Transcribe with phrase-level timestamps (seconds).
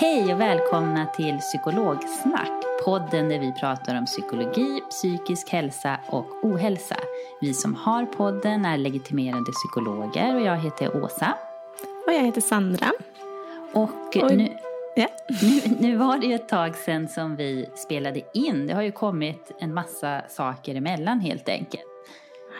[0.00, 2.50] Hej och välkomna till Psykologsnack.
[2.84, 6.96] Podden där vi pratar om psykologi, psykisk hälsa och ohälsa.
[7.40, 11.34] Vi som har podden är legitimerade psykologer och jag heter Åsa.
[12.06, 12.92] Och jag heter Sandra.
[13.72, 14.48] Och nu,
[14.96, 15.06] Ja.
[15.42, 18.66] nu, nu var det ju ett tag sedan som vi spelade in.
[18.66, 21.84] Det har ju kommit en massa saker emellan helt enkelt.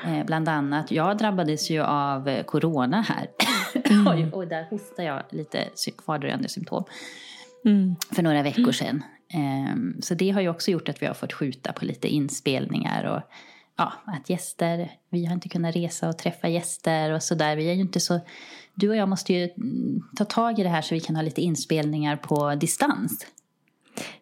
[0.07, 3.27] Eh, bland annat, jag drabbades ju av eh, corona här.
[4.15, 5.65] Oj, och där hostar jag lite
[6.05, 6.85] kvardröjande symptom
[7.65, 7.95] Mm.
[8.13, 9.03] för några veckor sedan.
[9.35, 13.05] Ehm, Så det har ju också gjort att vi har fått skjuta på lite inspelningar
[13.05, 13.23] och
[13.77, 17.57] ja, att gäster, vi har inte kunnat resa och träffa gäster och sådär.
[17.57, 18.21] Vi är ju inte så,
[18.75, 21.23] du och jag måste ju mm, ta tag i det här så vi kan ha
[21.23, 23.27] lite inspelningar på distans.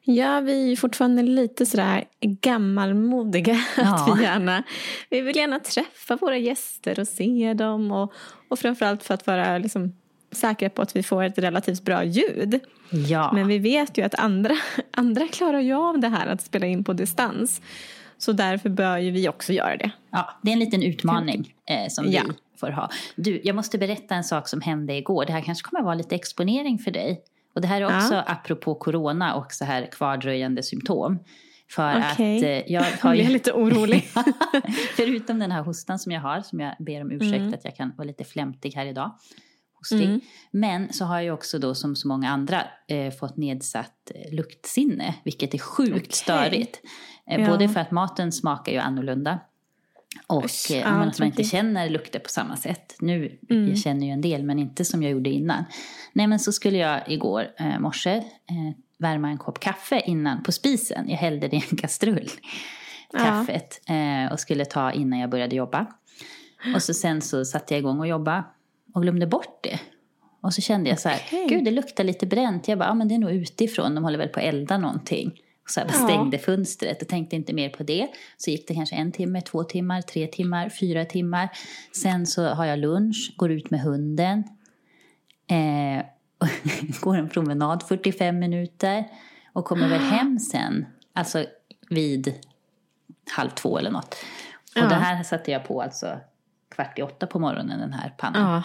[0.02, 3.52] Ja, vi är ju fortfarande lite sådär gammalmodiga.
[3.76, 4.14] Att Ja.
[4.18, 4.62] vi, gärna,
[5.10, 7.92] vi vill gärna träffa våra gäster och se dem.
[7.92, 8.12] Och,
[8.48, 9.92] och framförallt för att vara liksom
[10.32, 12.60] säkra på att vi får ett relativt bra ljud.
[12.90, 14.54] Ja, Men vi vet ju att andra,
[14.90, 17.60] andra klarar ju av det här att spela in på distans.
[18.18, 19.90] Så därför bör ju vi också göra det.
[20.10, 22.22] ja det är en liten utmaning eh, som Ja.
[22.26, 22.90] vi får ha.
[23.16, 25.24] Du, jag måste berätta en sak som hände igår.
[25.26, 27.20] Det här kanske kommer att vara lite exponering för dig.
[27.54, 28.22] Och det här är också Ja.
[28.26, 31.18] apropå corona och så här kvardröjande symptom.
[31.70, 32.36] För Okej.
[32.36, 33.28] att eh, jag Jag har ju...
[33.28, 34.08] lite orolig.
[34.96, 37.54] Förutom den här hostan som jag har, som jag ber om ursäkt Mm.
[37.54, 39.10] att jag kan vara lite flämtig här idag.
[39.78, 40.04] Hostig.
[40.08, 40.20] Mm.
[40.50, 45.14] Men så har jag också då som så många andra eh, fått nedsatt eh, luktsinne,
[45.24, 46.12] vilket är sjukt Okej.
[46.12, 46.80] störigt.
[47.30, 47.46] Eh, Ja.
[47.50, 49.38] Både för att maten smakar ju annorlunda
[50.26, 52.96] och Usch, eh, ja, att man inte känner lukter på samma sätt.
[53.00, 53.68] Nu, Mm.
[53.68, 55.64] jag känner ju en del, men inte som jag gjorde innan.
[56.12, 58.24] Nej, men så skulle jag igår eh, morse eh,
[58.98, 61.08] värma en kopp kaffe innan på spisen.
[61.08, 62.30] Jag hällde det i en kastrull,
[63.12, 63.18] Ja.
[63.18, 65.86] kaffet, eh, och skulle ta innan jag började jobba.
[66.74, 68.44] Och så sen så satte jag igång och jobba
[68.94, 69.80] och glömde bort det.
[70.40, 71.46] Och så kände jag så här, Okej.
[71.48, 72.68] gud det luktar lite bränt.
[72.68, 75.40] Jag bara, ja men det är nog utifrån, de håller väl på att elda någonting.
[75.64, 76.04] Och så bara Ja.
[76.08, 78.08] stängde fönstret och tänkte inte mer på det.
[78.36, 81.48] Så gick det kanske en timme, två timmar, tre timmar, fyra timmar.
[81.96, 84.44] Sen så har jag lunch, går ut med hunden.
[85.50, 86.04] Eh,
[87.00, 89.04] går en promenad 45 minuter.
[89.52, 91.44] Och kommer väl hem sen, alltså
[91.90, 92.34] vid
[93.36, 94.14] halv två eller något.
[94.76, 94.88] Och Ja.
[94.88, 96.18] det här satte jag på alltså
[96.70, 98.52] kvart i åtta på morgonen, den här pannan.
[98.54, 98.62] Ja.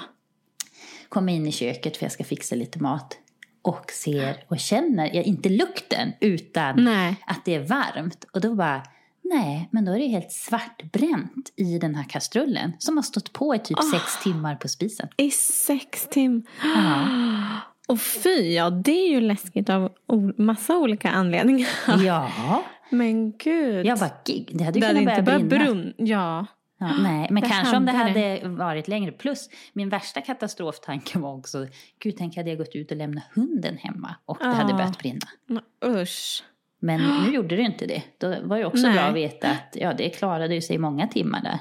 [1.14, 3.18] Kommer in i köket för jag ska fixa lite mat.
[3.62, 7.16] Och ser och känner, ja, inte lukten, utan Nej.
[7.28, 8.26] att det är varmt.
[8.34, 8.84] Och då bara,
[9.24, 12.74] nej, men då är det helt svartbränt i den här kastrullen.
[12.80, 13.82] Som har stått på i typ Ah.
[14.00, 15.08] sex timmar på spisen.
[15.18, 16.44] I sex timmar.
[16.64, 17.08] Ja.
[17.88, 19.92] Och fy, ja det är ju läskigt av
[20.38, 21.70] massa olika anledningar.
[22.06, 22.32] Ja,
[22.90, 23.86] Men gud.
[23.86, 25.66] jag bara, det hade ju det hade kunnat inte börja brinna.
[25.66, 25.94] brunn.
[25.98, 26.46] Ja.
[26.88, 29.12] Ja, nej, men Det kanske om det hade hade varit längre.
[29.12, 31.68] Plus, min värsta katastroftanke var också,
[32.00, 34.78] gud tänk hade jag gått ut och lämnat hunden hemma och det hade Ja.
[34.78, 35.28] börjat brinna.
[35.46, 36.44] Men Usch.
[36.80, 38.04] Men nu gjorde det inte det.
[38.18, 38.94] Då var det också Nej.
[38.94, 41.60] bra att veta att ja, det klarade ju sig många timmar där.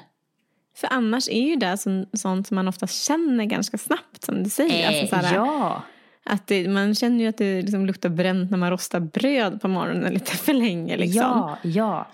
[0.76, 1.76] För annars är ju det
[2.12, 4.82] sånt som man ofta känner ganska snabbt som du säger.
[4.92, 5.82] Eh, alltså, såhär, ja,
[6.24, 9.68] Att det, man känner ju att det liksom luktar bränt när man rostar bröd på
[9.68, 10.96] morgonen lite för länge.
[10.96, 11.20] Liksom.
[11.22, 12.06] Ja, ja.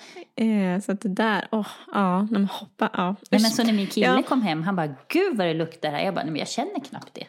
[0.44, 3.16] Eh, så att det där, åh, ja, när man hoppar, ja.
[3.30, 4.22] Nej, men så när min kille Ja.
[4.22, 6.04] kom hem, han bara gud vad det luktar här.
[6.04, 7.26] Jag bara, nej men jag känner knappt det.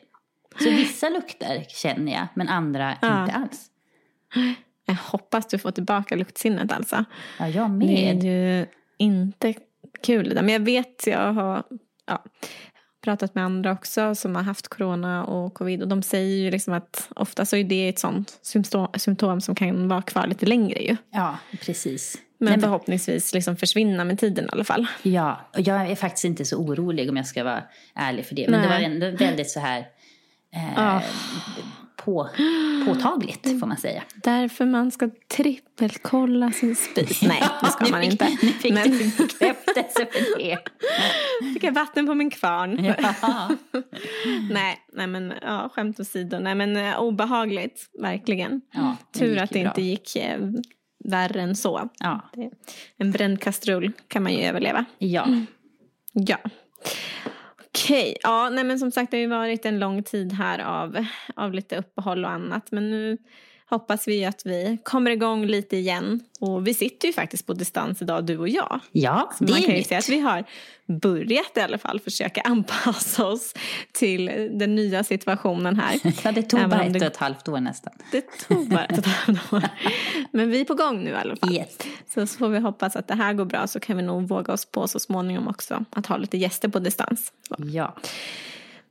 [0.63, 3.21] Så vissa lukter känner jag, men andra Ja.
[3.21, 3.65] inte alls.
[4.85, 7.05] Jag hoppas du får tillbaka luktsinnet alltså.
[7.39, 8.23] Ja, jag Det är med.
[8.23, 8.65] ju
[8.97, 9.53] inte
[10.03, 10.41] kul det där.
[10.41, 11.63] Men jag vet, jag har
[12.05, 12.23] ja,
[13.03, 15.81] pratat med andra också som har haft corona och covid.
[15.81, 18.39] Och de säger ju liksom att ofta så är det ett sånt
[18.97, 20.97] symptom, som kan vara kvar lite längre ju.
[21.11, 22.17] Ja, precis.
[22.37, 24.87] Men Nej, men- förhoppningsvis liksom försvinna med tiden i alla fall.
[25.01, 27.63] Ja, och jag är faktiskt inte så orolig om jag ska vara
[27.95, 28.49] ärlig för det.
[28.49, 28.85] Men det var Nej.
[28.85, 29.79] ändå väldigt så här
[30.55, 31.01] eh, Ja.
[32.05, 32.29] På,
[32.85, 34.03] påtagligt får man säga.
[34.23, 37.21] Därför man ska trippelkolla sin spis.
[37.27, 38.29] Nej, det ska man fick- inte.
[38.41, 40.57] Nu fick Men du bekräftelse för det.
[41.53, 42.85] fick jag vatten på min kvarn.
[42.85, 43.49] Ja.
[44.51, 46.39] nej, nej men ja, skämt åsido.
[46.39, 48.61] Nej men eh, obehagligt, verkligen.
[48.73, 49.69] Ja, Tur att det bra.
[49.69, 50.39] inte gick eh,
[51.05, 51.89] värre än så.
[51.99, 52.29] Ja.
[52.97, 54.85] En bränd kastrull kan man ju överleva.
[54.97, 55.27] ja.
[56.13, 56.37] Ja.
[57.75, 61.05] Okej, ja nej men som sagt det har ju varit en lång tid här av,
[61.35, 62.71] av lite uppehåll och annat.
[62.71, 63.17] Men nu
[63.69, 66.19] hoppas vi att vi kommer igång lite igen.
[66.39, 68.79] Och vi sitter ju faktiskt på distans idag du och jag.
[68.91, 69.87] ja, det man är kan ju nytt.
[69.87, 70.43] säga att vi har
[70.85, 73.53] börjat i alla fall försöka anpassa oss
[73.91, 75.99] till den nya situationen här.
[76.23, 77.93] Ja, det tog bara ett och ett halvt år nästan.
[78.11, 79.63] Det tog bara ett halvår.
[80.31, 81.53] Men vi är på gång nu i alla fall.
[81.53, 81.77] Yes.
[82.13, 84.53] Så, så får vi hoppas att det här går bra så kan vi nog våga
[84.53, 87.31] oss på så småningom också att ha lite gäster på distans.
[87.47, 87.55] Så.
[87.59, 87.95] Ja.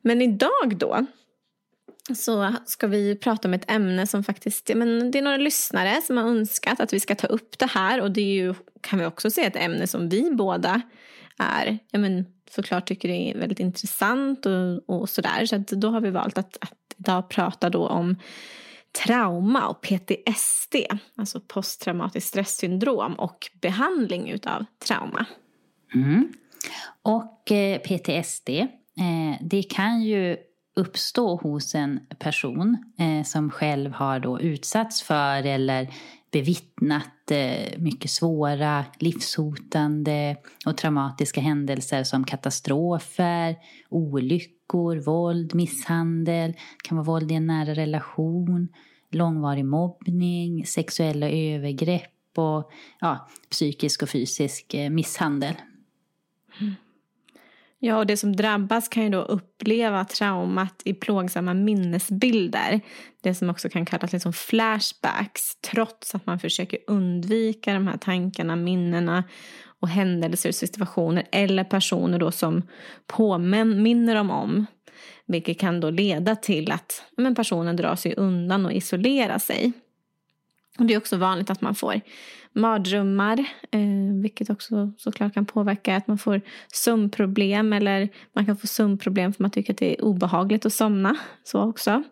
[0.03, 1.07] Men idag då
[2.17, 6.17] så ska vi prata om ett ämne som faktiskt, men det är några lyssnare som
[6.17, 9.07] har önskat att vi ska ta upp det här och det är ju, kan vi
[9.07, 10.83] också säga, ett ämne som vi båda
[11.39, 15.47] är, ja men såklart tycker det är väldigt intressant och, och sådär.
[15.47, 18.17] Så att då har vi valt att, att idag prata då om
[19.07, 20.77] trauma och PTSD,
[21.17, 25.27] alltså posttraumatiskt stresssyndrom och behandling utav trauma.
[25.95, 26.33] Mm.
[27.03, 28.67] Och eh, PTSD, eh,
[29.41, 30.37] det kan ju
[30.79, 35.89] uppstå hos en person eh, som själv har då utsatts för eller
[36.31, 40.37] bevittnat eh, mycket svåra, livshotande
[40.67, 43.57] och traumatiska händelser som katastrofer,
[43.89, 48.69] olyckor, våld, misshandel, det kan vara våld i en nära relation,
[49.11, 52.71] långvarig mobbning, sexuella övergrepp och
[53.01, 55.55] ja, psykisk och fysisk eh, misshandel.
[56.61, 56.88] misshandel.
[57.81, 62.81] Ja, och det som drabbas kan ju då uppleva traumat i plågsamma minnesbilder.
[63.23, 68.57] Det som också kan kallas liksom flashbacks, trots att man försöker undvika de här tankarna,
[68.57, 69.25] minnena
[69.81, 72.63] och händelser och situationer eller personer då som
[73.07, 74.67] påminner dem om.
[75.27, 79.73] Vilket kan då leda till att men personen drar sig undan och isolerar sig.
[80.79, 82.01] Och det är också vanligt att man får
[82.53, 83.39] mardrömmar,
[83.71, 86.41] eh, vilket också såklart kan påverka att man får
[86.73, 91.17] sömnproblem eller man kan få sömnproblem för man tycker att det är obehagligt att somna.
[91.45, 92.03] Så också.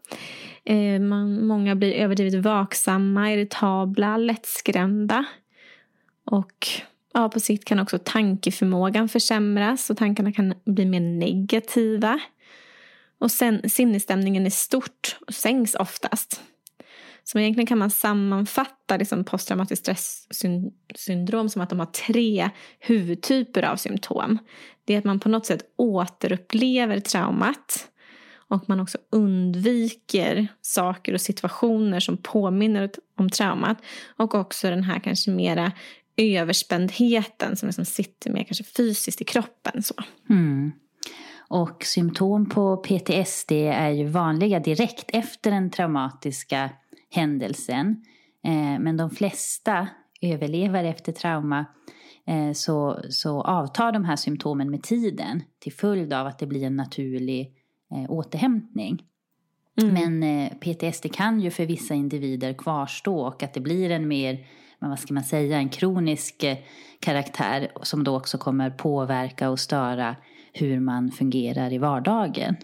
[0.65, 5.25] Eh, man, många blir överdrivet vaksamma, irritabla, lättskrämda.
[6.25, 6.67] Och
[7.15, 12.21] ja, på sikt kan också tankeförmågan försämras och tankarna kan bli mer negativa.
[13.19, 16.43] Och sen sinnesstämningen i stort sänks oftast.
[17.29, 19.89] Som egentligen kan man sammanfatta liksom posttraumatiskt
[20.31, 24.39] stresssyndrom som att de har tre huvudtyper av symptom.
[24.85, 27.89] Det är att man på något sätt återupplever traumat
[28.49, 33.79] och man också undviker saker och situationer som påminner om traumat.
[34.17, 35.73] Och också den här kanske mera
[36.17, 39.83] överspändheten som liksom sitter mer kanske fysiskt i kroppen.
[39.83, 39.95] Så.
[40.31, 40.73] Mm.
[41.49, 46.71] Och symptom på PTSD är ju vanliga direkt efter den traumatiska
[47.11, 48.05] händelsen.
[48.45, 49.89] Eh, men de flesta
[50.21, 51.67] överlever efter trauma
[52.27, 56.65] eh, så, så avtar de här symptomen med tiden till följd av att det blir
[56.65, 57.53] en naturlig
[57.93, 59.03] eh, återhämtning.
[59.93, 64.47] Men eh, PTSD kan ju för vissa individer kvarstå och att det blir en mer,
[64.79, 66.45] men vad ska man säga, en kronisk
[67.01, 70.17] karaktär som då också kommer påverka och störa
[70.53, 72.57] hur man fungerar i vardagen.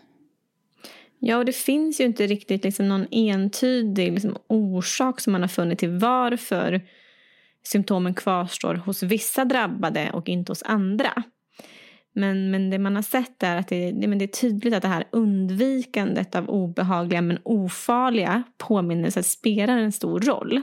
[1.24, 5.48] Ja, och det finns ju inte riktigt liksom någon entydig liksom orsak som man har
[5.48, 6.80] funnit till varför
[7.64, 11.22] symptomen kvarstår hos vissa drabbade och inte hos andra.
[12.14, 14.82] Men, men det man har sett är att det, det, men det är tydligt att
[14.82, 20.62] det här undvikandet av obehagliga men ofarliga påminnelser spelar en stor roll.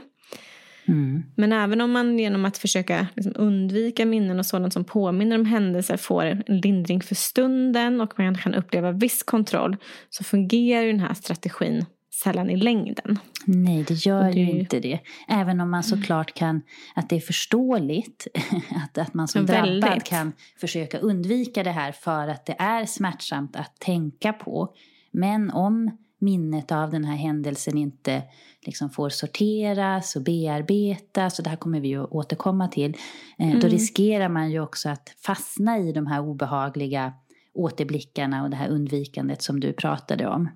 [0.90, 1.22] Mm.
[1.36, 5.44] Men även om man genom att försöka liksom undvika minnen och sådant som påminner om
[5.44, 9.76] händelser får en lindring för stunden och man kan uppleva viss kontroll
[10.10, 11.84] så fungerar den här strategin
[12.22, 13.18] sällan i längden.
[13.44, 15.00] Nej, det gör det- ju inte det.
[15.28, 16.62] Även om man såklart kan,
[16.94, 18.26] att det är förståeligt
[18.84, 23.56] att, att man som drabbad kan försöka undvika det här för att det är smärtsamt
[23.56, 24.68] att tänka på.
[25.12, 25.90] Men om
[26.20, 28.22] minnet av den här händelsen inte
[28.66, 32.96] liksom får sorteras och bearbetas, och det här kommer vi ju att återkomma till,
[33.38, 37.12] eh, då riskerar man ju också att fastna i de här obehagliga
[37.54, 40.48] återblickarna och det här undvikandet som du pratade om.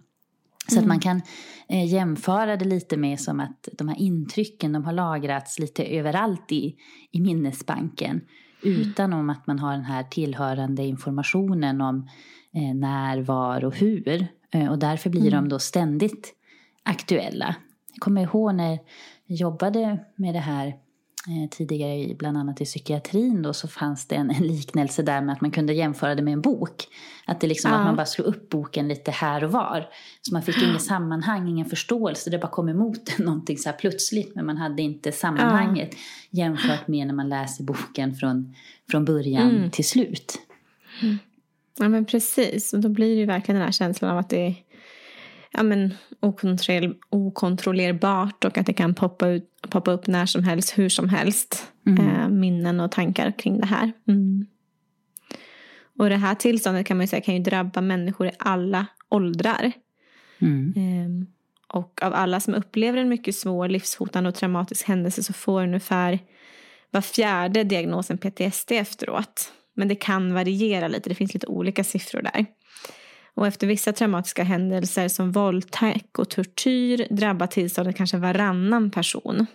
[0.69, 1.23] Så att man kan
[1.69, 6.53] eh, jämföra det lite med som att de här intrycken de har lagrats lite överallt
[6.53, 6.77] i,
[7.11, 8.21] i minnesbanken.
[8.63, 12.09] Utan om att man har den här tillhörande informationen om
[12.55, 14.27] eh, när, var och hur.
[14.55, 16.35] Eh, och därför blir de då ständigt
[16.83, 17.55] aktuella.
[17.93, 18.79] Jag kommer ihåg när
[19.27, 24.07] jag jobbade med det här eh, tidigare, i- bland annat i psykiatrin då, så fanns
[24.09, 26.85] det en, en liknelse där med att man kunde jämföra det med en bok.
[27.27, 27.77] Att det liksom Ja.
[27.79, 29.89] att man bara slog upp boken lite här och var.
[30.23, 32.31] Så man fick inget sammanhang, ingen förståelse.
[32.31, 34.35] Det bara kom emot en någonting så här plötsligt.
[34.35, 35.91] Men man hade inte sammanhanget
[36.31, 38.55] jämfört med när man läser boken från,
[38.91, 39.71] från början Mm.
[39.71, 40.39] till slut.
[41.79, 44.47] Ja men precis, och då blir det ju verkligen den här känslan av att det
[44.47, 44.55] är
[45.51, 50.79] ja, men, okontroller, okontrollerbart och att det kan poppa, ut, poppa upp när som helst,
[50.79, 51.73] hur som helst.
[51.87, 53.93] Eh, minnen och tankar kring det här.
[54.09, 54.47] Mm.
[55.99, 59.73] Och det här tillståndet kan man ju säga kan ju drabba människor i alla åldrar.
[60.39, 60.73] Mm.
[60.77, 61.27] Ehm,
[61.69, 66.19] och av alla som upplever en mycket svår livshotande och traumatisk händelse så får ungefär
[66.91, 69.53] var fjärde diagnosen PTSD efteråt.
[69.75, 72.47] Men det kan variera lite, det finns lite olika siffror där.
[73.35, 79.47] Och efter vissa traumatiska händelser som våldtäkt och tortyr drabbar tillståndet kanske varannan person.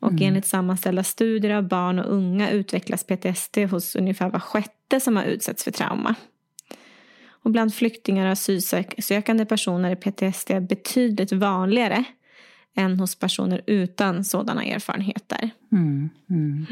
[0.00, 5.16] Och enligt sammanställda studier av barn och unga utvecklas PTSD hos ungefär var sjätte som
[5.16, 6.14] har utsatts för trauma.
[7.28, 12.04] Och bland flyktingar och asylsökande personer är PTSD betydligt vanligare
[12.78, 15.50] än hos personer utan sådana erfarenheter.
[15.72, 16.66] Mm, mm.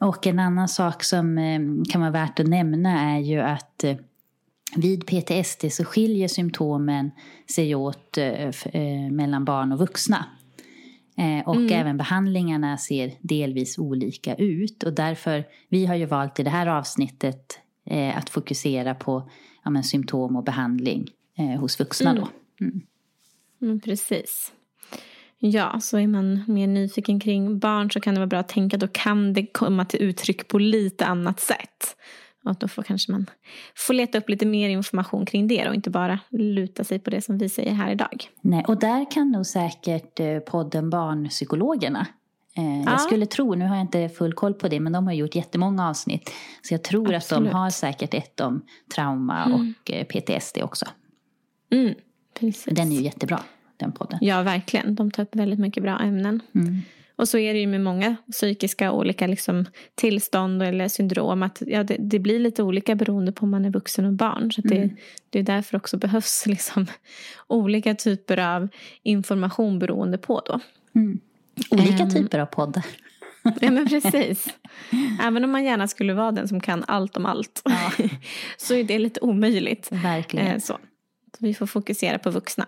[0.00, 3.96] Och en annan sak som eh, kan vara värt att nämna är ju att eh,
[4.76, 7.10] vid PTSD så skiljer symptomen
[7.54, 10.24] sig åt eh, mellan barn och vuxna.
[11.46, 14.82] Och även behandlingarna ser delvis olika ut.
[14.82, 17.58] Och därför, vi har ju valt i det här avsnittet
[18.14, 19.30] att fokusera på
[19.64, 22.28] ja, men, symptom och behandling eh, hos vuxna då.
[23.62, 24.52] Mm, precis.
[25.38, 28.76] Ja, så är man mer nyfiken kring barn så kan det vara bra att tänka
[28.76, 31.96] då kan det komma till uttryck på lite annat sätt.
[32.44, 33.26] Och då får kanske man
[33.76, 37.22] få leta upp lite mer information kring det och inte bara luta sig på det
[37.22, 38.30] som vi säger här idag.
[38.40, 42.06] Nej, och där kan nog säkert eh, podden Barnpsykologerna
[42.56, 42.90] eh, Ja.
[42.90, 45.34] Jag skulle tro, nu har jag inte full koll på det, men de har gjort
[45.34, 46.30] jättemånga avsnitt.
[46.62, 47.46] Så jag tror Absolut.
[47.46, 48.62] att de har säkert ett om
[48.94, 50.86] trauma och eh, PTSD också.
[51.72, 51.94] Mm,
[52.38, 52.74] precis.
[52.74, 53.40] Den är ju jättebra,
[53.78, 54.18] den podden.
[54.22, 54.94] Ja, verkligen.
[54.94, 56.42] De tar upp väldigt mycket bra ämnen.
[56.54, 56.80] Mm.
[57.16, 61.42] Och så är det ju med många psykiska olika liksom, tillstånd eller syndrom.
[61.42, 64.52] Att, ja, det, det blir lite olika beroende på om man är vuxen och barn.
[64.52, 64.90] Så det,
[65.30, 66.86] det är därför också behövs liksom,
[67.46, 68.68] olika typer av
[69.02, 70.42] information beroende på.
[70.46, 70.60] Då.
[71.70, 72.10] Olika Ehm.
[72.10, 72.84] typer av poddar.
[73.60, 74.46] Ja, men precis.
[75.22, 77.62] Även om man gärna skulle vara den som kan allt om allt.
[78.56, 79.88] så är det lite omöjligt.
[79.92, 80.46] Verkligen.
[80.46, 80.72] Eh, så.
[81.32, 82.66] så vi får fokusera på vuxna.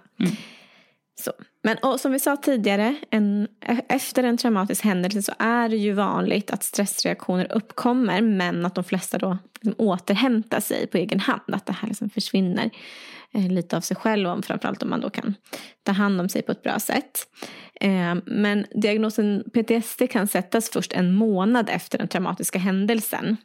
[1.20, 1.32] Så.
[1.62, 3.48] Men och, som vi sa tidigare, en,
[3.88, 8.84] efter en traumatisk händelse så är det ju vanligt att stressreaktioner uppkommer men att de
[8.84, 11.42] flesta då liksom återhämtar sig på egen hand.
[11.52, 12.70] Att det här liksom försvinner
[13.34, 15.34] eh, lite av sig själv, om, framförallt om man då kan
[15.82, 17.26] ta hand om sig på ett bra sätt.
[17.80, 23.36] Eh, men diagnosen PTSD kan sättas först en månad efter den traumatiska händelsen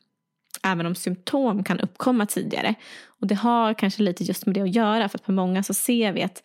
[0.65, 2.75] även om symptom kan uppkomma tidigare.
[3.21, 5.73] Och det har kanske lite just med det att göra för att på många så
[5.73, 6.43] ser vi att,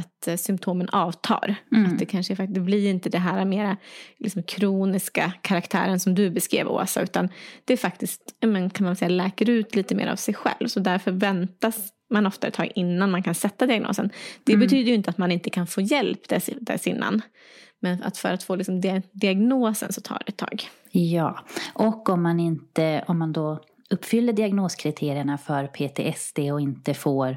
[0.00, 1.54] att eh, symptomen avtar.
[1.86, 3.76] Att det kanske faktiskt det blir inte det här mera
[4.18, 7.28] liksom, kroniska karaktären som du beskrev Åsa utan
[7.64, 10.68] det är faktiskt, men, kan man säga, läker ut lite mer av sig själv.
[10.68, 14.10] Så därför väntas man ofta ett tag innan man kan sätta diagnosen.
[14.44, 17.22] Det betyder ju inte att man inte kan få hjälp dess, dessinnan.
[17.80, 20.62] Men att för att få liksom, dia- diagnosen så tar det ett tag.
[20.90, 27.36] Ja, och om man inte, om man då uppfyller diagnoskriterierna för PTSD och inte får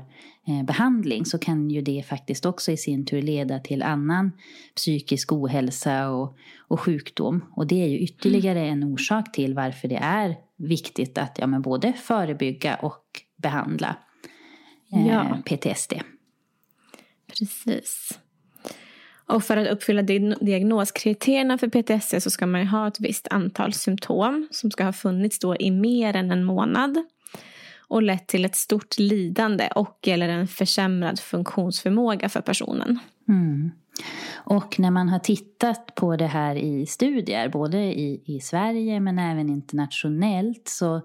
[0.66, 4.32] behandling så kan ju det faktiskt också i sin tur leda till annan
[4.76, 7.46] psykisk ohälsa och, och sjukdom.
[7.52, 11.62] Och det är ju ytterligare en orsak till varför det är viktigt att ja, men
[11.62, 13.04] både förebygga och
[13.36, 13.96] behandla
[14.94, 15.38] eh, Ja.
[15.46, 15.94] PTSD.
[17.28, 18.20] Precis.
[19.26, 20.02] Och för att uppfylla
[20.42, 24.94] diagnoskriterierna för PTSD så ska man ju ha ett visst antal symptom som ska ha
[24.94, 26.98] funnits då i mer än en månad
[27.94, 33.00] och lett till ett stort lidande och eller en försämrad funktionsförmåga för personen.
[33.28, 33.72] Mm.
[34.36, 39.20] Och när man har tittat på det här i studier, både i, i Sverige men
[39.20, 40.96] även internationellt, så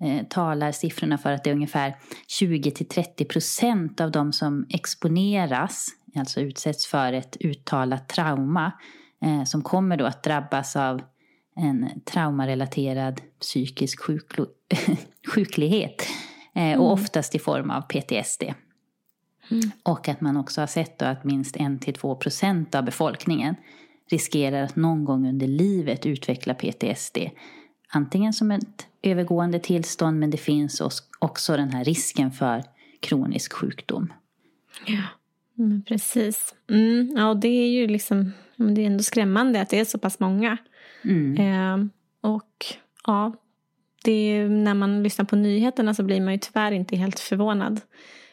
[0.00, 1.96] eh, talar siffrorna för att det är ungefär
[2.40, 5.86] 20-30 procent av de som exponeras,
[6.16, 8.72] alltså utsätts för ett uttalat trauma,
[9.24, 11.02] eh, som kommer då att drabbas av
[11.56, 14.48] en traumarelaterad psykisk sjuklo-
[15.34, 16.02] sjuklighet.
[16.54, 16.80] Eh, mm.
[16.80, 18.42] Och oftast i form av PTSD.
[19.50, 19.70] Mm.
[19.82, 23.54] Och att man också har sett att minst 1-2 procent av befolkningen
[24.10, 27.18] riskerar att någon gång under livet utveckla PTSD.
[27.88, 30.82] Antingen som ett övergående tillstånd men det finns
[31.18, 32.62] också den här risken för
[33.00, 34.12] kronisk sjukdom.
[34.86, 35.02] Ja,
[35.88, 36.54] precis.
[36.70, 40.20] Mm, ja, det är ju liksom, det är ändå skrämmande att det är så pass
[40.20, 40.58] många.
[41.04, 41.36] Mm.
[41.36, 41.86] Eh,
[42.30, 42.66] och
[43.06, 43.32] ja,
[44.04, 47.80] det är, när man lyssnar på nyheterna så blir man ju tyvärr inte helt förvånad.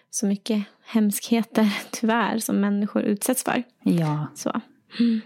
[0.10, 3.64] Så mycket hemskheter, tyvärr, som människor utsätts för.
[3.84, 4.28] Ja.
[4.36, 4.62] Så.
[5.00, 5.22] Mm.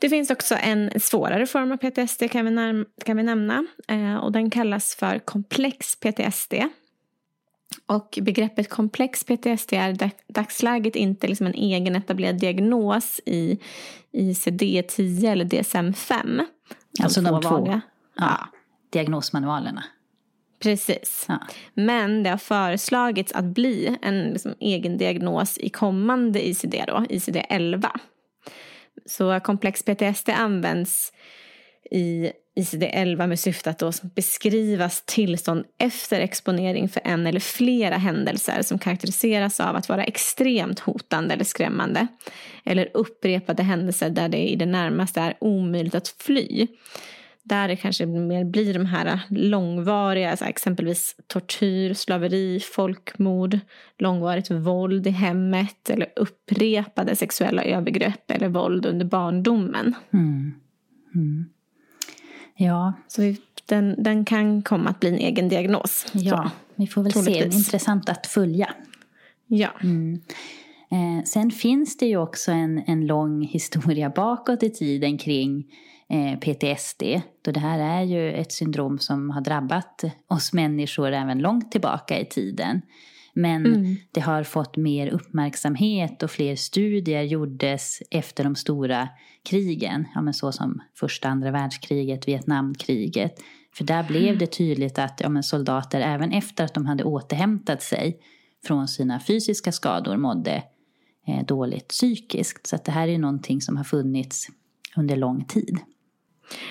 [0.00, 3.66] Det finns också en svårare form av PTSD kan vi, kan vi nämna.
[3.88, 6.54] Eh, och den kallas för komplex PTSD.
[7.86, 13.58] Och begreppet komplex PTSD är dagsläget inte liksom en egen etablerad diagnos i
[14.12, 16.44] ICD-10 eller DSM-5.
[17.02, 17.80] Alltså de två ja,
[18.14, 18.48] ja.
[18.90, 19.84] diagnosmanualerna.
[20.62, 21.24] Precis.
[21.28, 21.38] Ja.
[21.74, 27.88] Men det har föreslagits att bli en liksom egen diagnos i kommande ICD, då, ICD-11.
[29.06, 31.12] Så komplex PTSD används
[31.90, 38.62] i ICD-11 med syfte att då beskrivas tillstånd efter exponering för en eller flera händelser
[38.62, 42.06] som karaktäriseras av att vara extremt hotande eller skrämmande.
[42.64, 46.66] Eller upprepade händelser där det i det närmaste är omöjligt att fly.
[47.42, 53.58] Där det kanske mer blir de här långvariga, alltså exempelvis tortyr, slaveri, folkmord,
[53.98, 59.94] långvarigt våld i hemmet eller upprepade sexuella övergrepp eller våld under barndomen.
[60.12, 60.52] Mm.
[61.14, 61.46] Mm.
[62.60, 62.92] Ja.
[63.08, 63.36] Så vi,
[63.66, 66.06] den, den kan komma att bli en egen diagnos.
[66.12, 67.52] Ja, så, vi får väl troligtvis.
[67.52, 67.58] se.
[67.58, 68.74] Intressant att följa.
[69.46, 69.70] Ja.
[69.82, 70.20] Mm.
[70.90, 75.64] Eh, sen finns det ju också en, en lång historia bakåt i tiden kring
[76.08, 77.02] eh, PTSD.
[77.42, 82.20] Då det här är ju ett syndrom som har drabbat oss människor även långt tillbaka
[82.20, 82.82] i tiden.
[83.38, 83.96] Men mm.
[84.10, 89.08] det har fått mer uppmärksamhet och fler studier gjordes efter de stora
[89.42, 90.04] krigen.
[90.14, 93.42] Ja, men så som första andra världskriget, Vietnamkriget.
[93.74, 94.38] För där blev mm.
[94.38, 98.20] det tydligt att ja, men soldater, även efter att de hade återhämtat sig
[98.64, 100.62] från sina fysiska skador, mådde
[101.26, 102.66] eh, dåligt psykiskt.
[102.66, 104.48] Så det här är någonting som har funnits
[104.96, 105.78] under lång tid.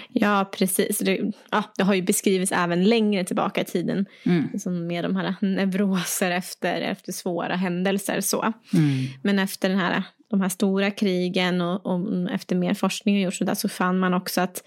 [0.10, 1.00] Ja, precis.
[1.00, 4.06] Det, ja, det har ju beskrivits även längre tillbaka i tiden.
[4.24, 4.60] Mm.
[4.60, 8.22] Som med de här neuroser efter, efter svåra händelser.
[8.22, 8.42] Så.
[8.42, 9.06] Mm.
[9.24, 13.38] Men efter den här, de här stora krigen och, och efter mer forskning har gjorts
[13.38, 14.63] så, där, så fann man också att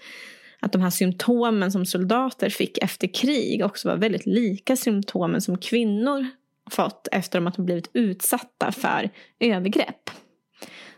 [0.63, 5.57] att de här symptomen som soldater fick efter krig också var väldigt lika symptomen som
[5.57, 6.27] kvinnor
[6.71, 10.09] fått efter att de blivit utsatta för övergrepp.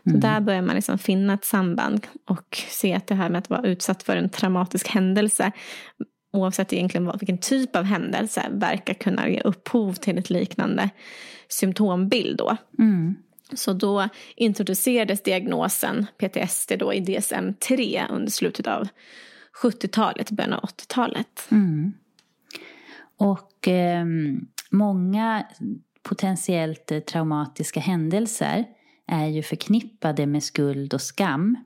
[0.06, 0.20] Mm.
[0.20, 3.62] där börjar man liksom finna ett samband och se att det här med att vara
[3.62, 5.52] utsatt för en traumatisk händelse
[6.32, 10.90] oavsett egentligen vilken typ av händelse verkar kunna ge upphov till ett liknande
[11.48, 12.56] symptombild då.
[12.78, 13.14] Mm.
[13.52, 18.88] Så då introducerades diagnosen PTSD då i DSM-3 under slutet av
[19.62, 21.48] 70-talet, början av 80-talet.
[21.50, 21.92] Mm.
[23.16, 24.04] Och eh,
[24.70, 25.46] många
[26.02, 28.64] potentiellt traumatiska händelser
[29.06, 31.56] är ju förknippade med skuld och skam.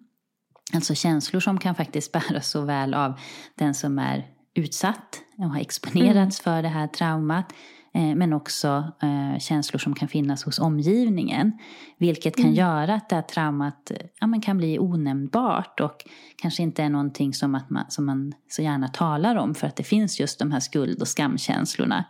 [0.73, 3.21] Alltså känslor som kan faktiskt bäras så väl av
[3.55, 6.55] den som är utsatt och har exponerats mm.
[6.55, 7.53] för det här traumat.
[7.95, 11.53] Eh, men också eh, känslor som kan finnas hos omgivningen.
[11.99, 12.57] Vilket kan mm.
[12.57, 16.05] göra att det här traumat ja, man kan bli onämnbart och
[16.37, 19.77] kanske inte är någonting som, att man, som man så gärna talar om för att
[19.77, 22.05] det finns just de här skuld och skamkänslorna.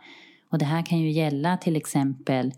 [0.51, 2.53] Och det här kan ju gälla till exempel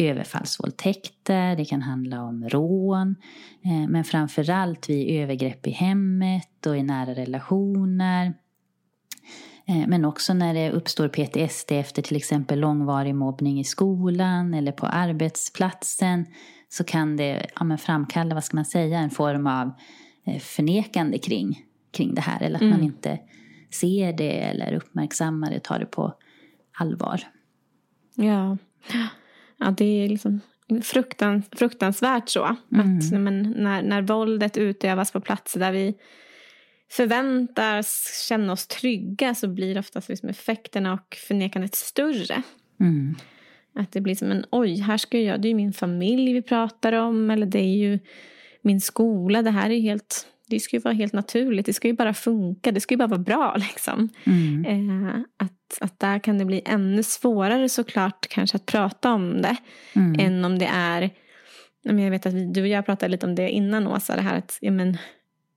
[0.00, 3.16] överfallsvåldtäkter, det kan handla om rån,
[3.64, 8.34] eh, men framförallt vid övergrepp i hemmet och i nära relationer.
[9.68, 14.72] Eh, men också när det uppstår PTSD efter till exempel långvarig mobbning i skolan eller
[14.72, 16.26] på arbetsplatsen
[16.68, 19.72] så kan det ja, framkalla, vad ska man säga, en form av
[20.26, 22.42] eh, förnekande kring, kring det här.
[22.42, 22.74] Eller att mm.
[22.74, 23.18] man inte
[23.70, 26.14] ser det eller uppmärksammar det, tar det på
[26.78, 27.20] allvar.
[28.14, 28.56] Ja,
[29.58, 30.40] ja det är liksom
[30.82, 32.56] fruktan, fruktansvärt så.
[32.72, 32.98] Mm.
[32.98, 35.94] Att men, när, när våldet utövas på platser där vi
[36.90, 42.42] förväntas känna oss trygga så blir oftast liksom effekterna och förnekandet större.
[42.80, 43.14] Mm.
[43.74, 46.42] Att det blir som en oj, här ska jag, det är ju min familj vi
[46.42, 47.98] pratar om eller det är ju
[48.62, 51.94] min skola, det här är helt, det ska ju vara helt naturligt, det ska ju
[51.94, 54.08] bara funka, det ska ju bara vara bra liksom.
[54.24, 54.64] Mm.
[54.64, 59.56] Eh, att, att där kan det bli ännu svårare såklart kanske att prata om det
[59.92, 60.20] Mm.
[60.20, 61.10] än om det är,
[61.82, 64.38] jag vet att vi, du och jag pratade lite om det innan Åsa, det här
[64.38, 64.98] att ja, men,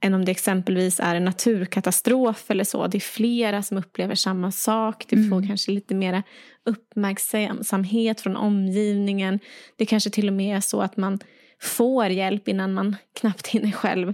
[0.02, 2.88] än om det exempelvis är en naturkatastrof eller så.
[2.88, 5.06] Det är flera som upplever samma sak.
[5.10, 6.24] Du får kanske lite mer
[6.66, 9.40] uppmärksamhet från omgivningen.
[9.76, 11.20] Det kanske till och med är så att man
[11.62, 14.14] får hjälp innan man knappt hinner själv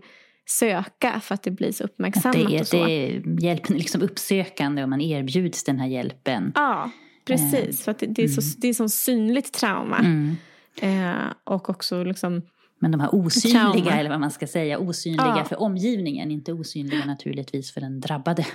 [0.50, 2.50] söka för att det blir så uppmärksammat.
[2.50, 2.86] det, och så.
[2.86, 6.52] det är hjälpen liksom uppsökande och man erbjuds den här hjälpen.
[6.56, 6.92] Ja,
[7.26, 7.84] precis.
[7.84, 9.98] För att det, det, är så, det är så synligt trauma.
[10.00, 10.36] Mm.
[10.82, 12.42] Eh, och också liksom
[12.80, 13.92] Men de här osynliga, Trauma.
[13.92, 15.46] eller vad man ska säga, osynliga Ja.
[15.46, 18.46] för omgivningen, inte osynliga naturligtvis för den drabbade.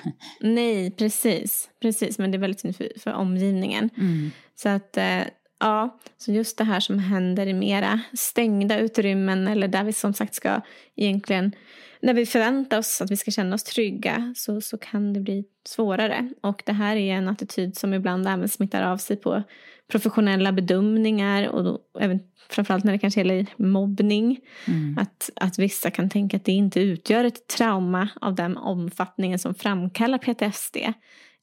[0.40, 1.70] Nej, precis.
[1.83, 2.18] precis.
[2.18, 3.90] Men det är väldigt synd för, för omgivningen.
[3.96, 4.31] Mm.
[4.55, 5.20] Så att, eh,
[5.62, 10.14] ja, så just det här som händer i mera stängda utrymmen eller där vi som
[10.14, 10.61] sagt ska
[10.96, 11.53] egentligen,
[12.01, 15.44] när vi förväntar oss att vi ska känna oss trygga så, så kan det bli
[15.68, 16.33] svårare.
[16.40, 19.42] Och det här är en attityd som ibland även smittar av sig på
[19.90, 22.20] professionella bedömningar och då, även
[22.51, 24.40] framförallt när det kanske gäller mobbning.
[24.66, 24.98] Mm.
[24.98, 29.55] Att, att vissa kan tänka att det inte utgör ett trauma av den omfattningen som
[29.55, 30.77] framkallar PTSD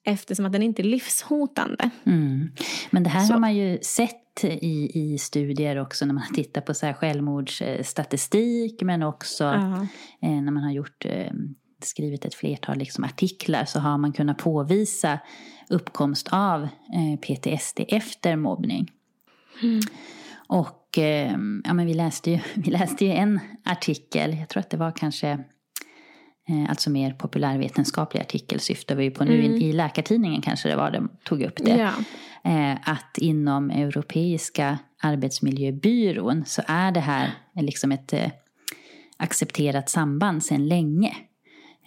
[0.04, 1.90] eftersom att den inte är livshotande.
[2.06, 2.52] Mm.
[2.90, 6.62] Men det här Så- har man ju sett i, i studier också när man tittar
[6.62, 9.44] på så här självmordsstatistik men också
[10.22, 11.32] eh, när man har gjort, eh,
[11.84, 15.20] skrivit ett flertal liksom artiklar så har man kunnat påvisa
[15.70, 18.92] uppkomst av eh, PTSD efter mobbning.
[20.48, 21.32] Och eh,
[21.64, 24.92] ja, men vi, läste ju, vi läste ju en artikel, jag tror att det var
[24.92, 25.40] kanske
[26.70, 29.44] alltså mer populärvetenskaplig artikel syftar vi ju på nu.
[29.44, 31.78] I, I Läkartidningen kanske det var de tog upp det.
[31.78, 31.92] Ja.
[32.52, 38.32] Eh, att inom Europeiska arbetsmiljöbyrån så är det här liksom ett eh,
[39.18, 41.16] accepterat samband sedan länge.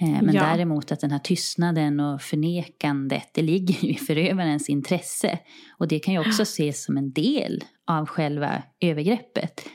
[0.00, 0.42] Eh, men Ja.
[0.42, 5.38] däremot att den här tystnaden och förnekandet, det ligger ju i förövarens intresse.
[5.78, 9.68] Och det kan ju också ses som en del av själva övergreppet.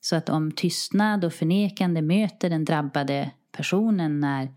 [0.00, 4.48] Så att om tystnad och förnekande möter den drabbade personen när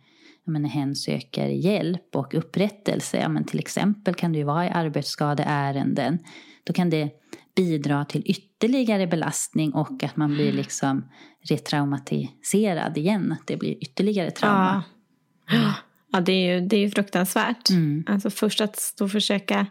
[0.52, 4.70] menar, hen söker hjälp och upprättelse, ja, men till exempel kan det ju vara i
[4.70, 6.20] arbetsskadeärenden,
[6.64, 7.12] då kan det
[7.56, 11.10] bidra till ytterligare belastning och att man blir liksom
[11.42, 14.84] retraumatiserad igen, att det blir ytterligare trauma.
[15.50, 15.74] Ja.
[16.12, 17.70] Ja, det är ju, det är ju fruktansvärt.
[17.70, 18.04] Mm.
[18.08, 19.68] Alltså först att då försöka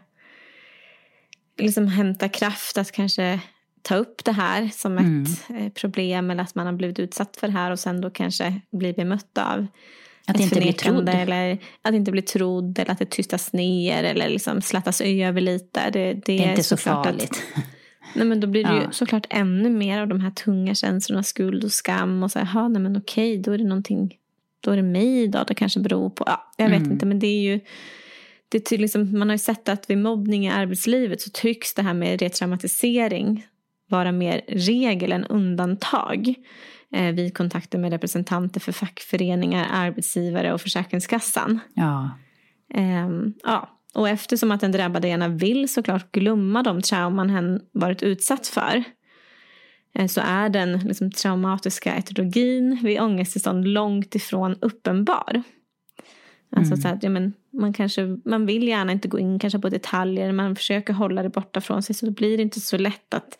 [1.57, 3.39] liksom hämta kraft att kanske
[3.87, 5.23] ta upp det här som Mm.
[5.23, 8.09] ett eh, problem eller att man har blivit utsatt för det här och sen då
[8.09, 9.67] kanske bli bemött av
[10.27, 11.21] Att ett inte bli förnekande trodd.
[11.21, 15.89] Eller att inte bli trodd eller att det tystas ner eller liksom slattas över lite.
[15.89, 17.43] Det, det, Det är inte så såklart att- farligt.
[18.15, 18.91] Nej, men då blir det ju Ja.
[18.91, 22.23] såklart ännu mer av de här tunga känslorna, skuld och skam.
[22.23, 24.15] Och så här, "Ha, nej men okej, då är det någonting,
[24.61, 26.91] då är det mig då, det kanske beror på, ja, jag vet Mm.
[26.91, 27.59] inte, men det är ju,
[28.49, 31.81] det är liksom, man har ju sett att vid mobbning i arbetslivet så tycks det
[31.81, 33.45] här med retraumatisering
[33.87, 36.33] vara mer regel än undantag
[36.93, 41.59] eh, vid kontakter med representanter för fackföreningar, arbetsgivare och Försäkringskassan.
[41.73, 42.09] Ja.
[42.73, 43.69] Ehm, ja.
[43.93, 48.83] Och eftersom att den drabbade gärna vill såklart glömma de trauman hen varit utsatt för
[49.95, 55.43] eh, så är den liksom, traumatiska etologin vid ångesttillstånd långt ifrån uppenbar.
[56.55, 56.81] Alltså Mm.
[56.81, 60.31] så att, ja, men, man, kanske, man vill gärna inte gå in kanske på detaljer,
[60.31, 63.37] man försöker hålla det borta från sig så då blir det inte så lätt att,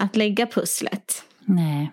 [0.00, 1.24] att lägga pusslet.
[1.44, 1.90] Nej.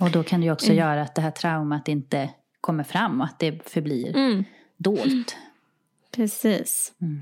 [0.00, 0.78] Och då kan det ju också Mm.
[0.78, 2.30] göra att det här traumat inte
[2.60, 4.44] kommer fram och att det förblir Mm.
[4.76, 5.36] dolt.
[6.16, 6.92] Precis.
[7.00, 7.20] Mm.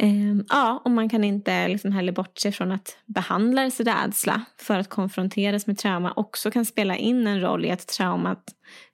[0.00, 4.88] Ehm, ja, och man kan inte liksom heller bortse från att behandlares rädsla för att
[4.88, 8.42] konfronteras med trauma också kan spela in en roll i att traumat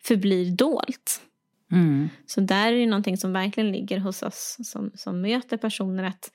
[0.05, 1.21] förblir dolt.
[1.73, 2.09] Mm.
[2.27, 6.31] Så där är det någonting som verkligen ligger hos oss som, som möter personer att,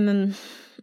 [0.00, 0.34] men,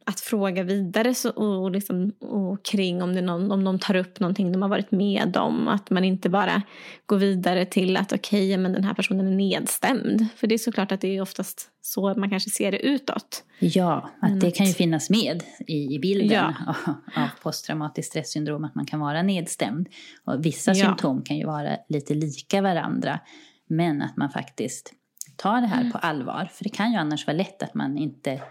[0.06, 4.20] att fråga vidare så, och, liksom, och kring om, det någon, om de tar upp
[4.20, 5.67] någonting de har varit med om.
[5.67, 6.62] Att man inte bara
[7.06, 10.26] går vidare till att okej, ja, men den här personen är nedstämd.
[10.36, 13.43] För det är såklart att det är oftast så man kanske ser det utåt.
[13.60, 16.54] Ja, att det kan ju finnas med i, i bilden Ja.
[16.86, 16.93] av,
[17.24, 19.88] av posttraumatiskt stressyndrom, att man kan vara nedstämd.
[20.26, 20.86] Och vissa Ja.
[20.86, 23.20] symptom kan ju vara lite lika varandra,
[23.70, 24.93] men att man faktiskt
[25.36, 25.91] tar det här Mm.
[25.91, 26.50] på allvar.
[26.54, 28.41] För det kan ju annars vara lätt att man inte,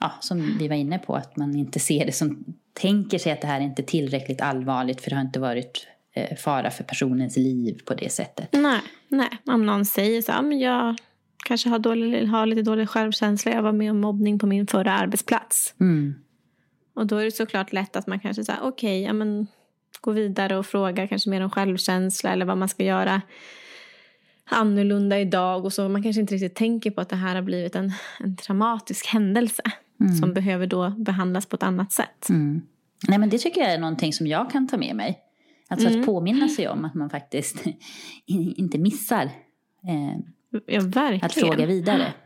[0.00, 3.40] ja, som vi var inne på, att man inte ser det som, tänker sig att
[3.40, 7.36] det här är inte tillräckligt allvarligt för det har inte varit eh, fara för personens
[7.36, 8.48] liv på det sättet.
[8.52, 9.28] Nej, nej.
[9.46, 10.96] om någon säger så men jag
[11.44, 14.92] kanske har, dålig, har lite dålig självkänsla, jag var med om mobbning på min förra
[14.92, 15.74] arbetsplats.
[15.80, 16.14] Mm.
[16.94, 19.46] Och då är det såklart lätt att man kanske säger okej, ja men
[20.00, 23.22] gå vidare och fråga kanske mer om självkänsla eller vad man ska göra
[24.50, 25.88] annorlunda idag och så.
[25.88, 29.62] Man kanske inte riktigt tänker på att det här har blivit en, en traumatisk händelse
[30.20, 32.28] som behöver då behandlas på ett annat sätt.
[32.28, 32.62] Mm.
[33.08, 35.18] Nej, men det tycker jag är någonting som jag kan ta med mig.
[35.68, 37.64] Alltså att påminna sig om att man faktiskt
[38.26, 39.24] inte missar
[39.84, 40.18] eh,
[40.66, 42.12] Ja, att fråga vidare.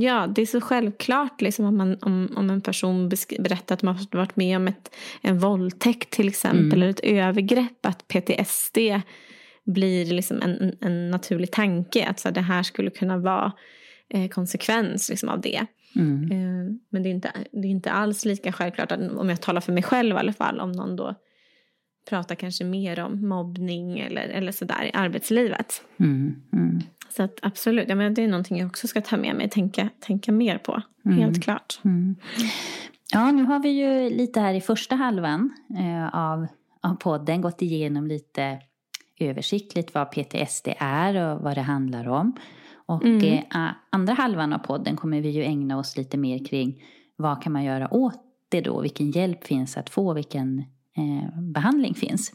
[0.00, 3.08] Ja, det är så självklart liksom, om, man, om, om en person
[3.38, 7.86] berättar att man har varit med om ett, en våldtäkt till exempel eller ett övergrepp.
[7.86, 8.78] Att PTSD
[9.64, 12.06] blir liksom en, en, en naturlig tanke.
[12.06, 13.52] Att så här, det här skulle kunna vara
[14.08, 15.66] eh, konsekvens liksom, av det.
[15.96, 16.32] Mm.
[16.32, 19.60] Eh, men det är, inte, det är inte alls lika självklart, att, om jag talar
[19.60, 21.14] för mig själv i alla fall, om någon då
[22.10, 25.82] pratar kanske mer om mobbning eller, eller sådär i arbetslivet.
[26.00, 26.34] Mm.
[26.52, 26.80] Mm.
[27.08, 29.88] Så att absolut, ja, men det är någonting jag också ska ta med mig tänka,
[30.00, 30.82] tänka mer på.
[31.04, 31.80] Helt klart.
[31.84, 32.16] Mm.
[33.12, 36.46] Ja, nu har vi ju lite här i första halvan eh, av,
[36.80, 38.58] av podden gått igenom lite
[39.20, 42.36] översiktligt vad PTSD är och vad det handlar om.
[42.94, 46.82] Och eh, a- andra halvan av podden kommer vi ju ägna oss lite mer kring
[47.16, 48.80] vad kan man göra åt det då?
[48.80, 50.14] Vilken hjälp finns att få?
[50.14, 50.58] Vilken
[50.96, 52.32] eh, behandling finns?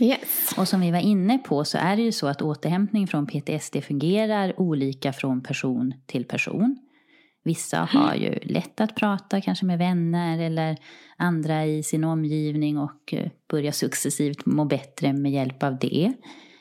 [0.00, 0.54] Yes.
[0.56, 3.76] Och som vi var inne på så är det ju så att återhämtning från PTSD
[3.82, 6.78] fungerar olika från person till person.
[7.44, 10.76] Vissa har ju lätt att prata kanske med vänner eller
[11.16, 16.12] andra i sin omgivning och eh, börjar successivt må bättre med hjälp av det.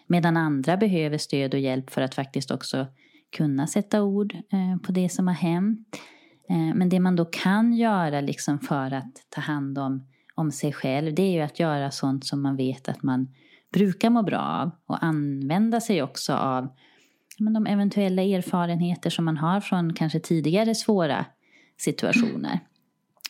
[0.08, 2.88] Medan andra behöver stöd och hjälp för att faktiskt också
[3.32, 6.00] kunna sätta ord eh, på det som har hänt.
[6.50, 10.74] Eh, men det man då kan göra liksom för att ta hand om, om sig
[10.74, 13.28] själv det är ju att göra sånt som man vet att man
[13.74, 16.68] brukar må bra av och använda sig också av
[17.40, 21.26] men de eventuella erfarenheter som man har från kanske tidigare svåra
[21.78, 22.60] situationer.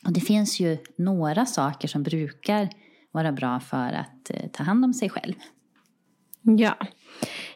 [0.06, 2.70] Och det finns ju några saker som brukar
[3.12, 5.34] vara bra för att eh, ta hand om sig själv.
[6.42, 6.78] Ja.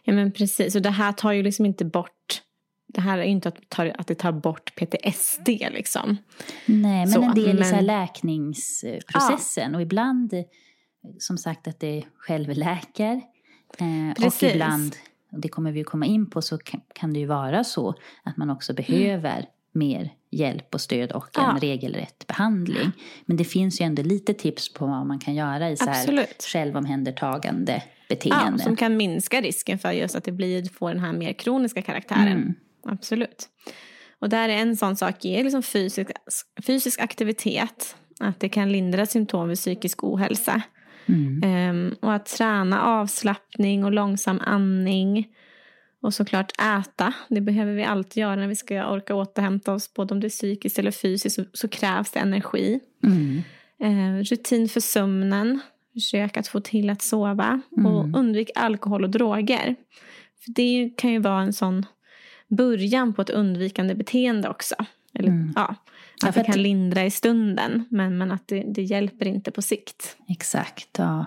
[0.03, 0.75] ja, men precis.
[0.75, 2.41] Och det här tar ju liksom inte bort
[2.87, 6.17] det här är ju inte att, ta, att det tar bort PTSD liksom.
[6.65, 9.75] Nej, men Så, en del i men- läkningsprocessen.
[9.75, 10.33] Och ibland,
[11.19, 13.21] som sagt, att det självläker.
[13.77, 14.53] Eh, och Precis.
[14.53, 14.95] ibland,
[15.31, 17.95] och det kommer vi ju komma in på, så kan, kan det ju vara så
[18.23, 21.57] att man också behöver mer hjälp och stöd och en Ja.
[21.61, 22.91] regelrätt behandling.
[23.25, 26.25] Men det finns ju ändå lite tips på vad man kan göra i så här
[26.53, 28.63] självomhändertagande Ja, beteende.
[28.63, 32.27] som kan minska risken för just att det blir, får den här mer kroniska karaktären.
[32.27, 32.53] Mm.
[32.87, 33.47] Absolut.
[34.19, 36.11] Och där är en sån sak är liksom fysisk,
[36.67, 37.95] fysisk aktivitet.
[38.19, 40.61] Att det kan lindra symptom vid psykisk ohälsa.
[41.05, 41.41] Mm.
[41.43, 45.27] Ehm, och att träna avslappning och långsam andning.
[46.05, 47.13] Och såklart äta.
[47.29, 49.93] Det behöver vi alltid göra när vi ska orka återhämta oss.
[49.93, 52.79] Både om det är psykiskt eller fysiskt så, så krävs det energi.
[53.03, 53.41] Mm.
[53.79, 55.59] Eh, rutin för sömnen.
[55.93, 57.61] Försök att få till att sova.
[57.85, 59.75] Och undvik alkohol och droger.
[60.43, 61.85] För det kan ju vara en sån
[62.47, 64.75] början på ett undvikande beteende också.
[65.13, 65.77] Eller, ja, att
[66.21, 69.51] Ja, för det kan att- lindra i stunden men, men att det, det hjälper inte
[69.51, 70.17] på sikt.
[70.29, 71.25] Exakt, ja.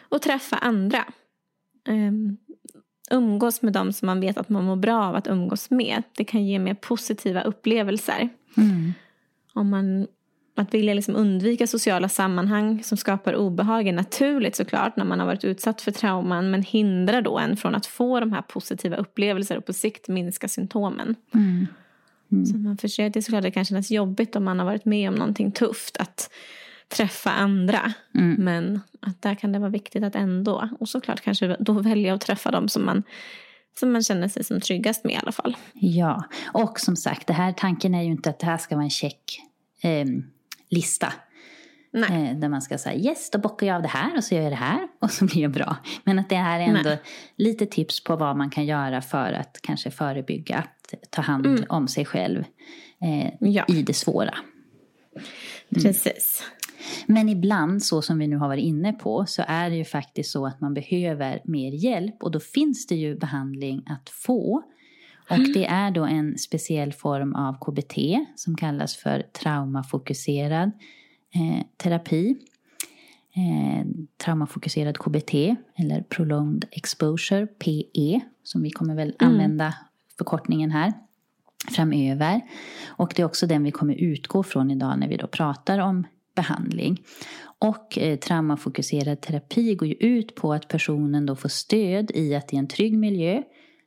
[0.00, 1.04] Och träffa andra.
[1.88, 2.36] Um,
[3.12, 6.02] umgås med dem som man vet att man mår bra av att umgås med.
[6.16, 8.28] Det kan ge mer positiva upplevelser.
[8.56, 8.92] Mm.
[9.54, 10.06] Om man,
[10.56, 15.26] att vilja liksom undvika sociala sammanhang som skapar obehag är naturligt såklart när man har
[15.26, 19.58] varit utsatt för trauman men hindrar då en från att få de här positiva upplevelser
[19.58, 21.16] och på sikt minska symptomen.
[21.34, 21.66] Mm.
[22.46, 25.08] Så man försöker, det är såklart det kan kännas jobbigt om man har varit med
[25.08, 26.30] om någonting tufft att
[26.96, 27.92] träffa andra.
[28.14, 28.44] Mm.
[28.44, 32.20] Men att där kan det vara viktigt att ändå, och såklart kanske då välja att
[32.20, 33.02] träffa dem som man,
[33.80, 35.56] som man känner sig som tryggast med i alla fall.
[35.72, 38.84] Ja, och som sagt, det här, tanken är ju inte att det här ska vara
[38.84, 39.40] en check
[39.82, 40.04] eh,
[40.70, 41.12] lista.
[41.94, 44.42] Eh, där man ska säga yes, då bockar jag av det här och så gör
[44.42, 45.76] jag det här och så blir jag bra.
[46.04, 47.02] Men att det här är ändå Nej.
[47.36, 51.88] lite tips på vad man kan göra för att kanske förebygga att ta hand om
[51.88, 52.44] sig själv
[53.02, 53.64] eh, Ja.
[53.68, 54.34] i det svåra.
[55.74, 56.42] Precis.
[57.06, 60.30] Men ibland, så som vi nu har varit inne på, så är det ju faktiskt
[60.30, 64.62] så att man behöver mer hjälp och då finns det ju behandling att få.
[65.30, 67.98] Och det är då en speciell form av KBT
[68.36, 70.70] som kallas för traumafokuserad
[71.34, 72.36] eh, terapi.
[73.34, 73.86] Eh,
[74.24, 75.34] traumafokuserad KBT
[75.76, 79.74] eller prolonged exposure, PE, som vi kommer väl använda
[80.18, 80.92] förkortningen här
[81.70, 82.40] framöver.
[82.86, 86.06] Och det är också den vi kommer utgå från idag när vi då pratar om
[86.34, 87.02] behandling.
[87.58, 92.52] Och eh, traumafokuserad terapi går ju ut på att personen då får stöd i att
[92.52, 93.42] i en trygg miljö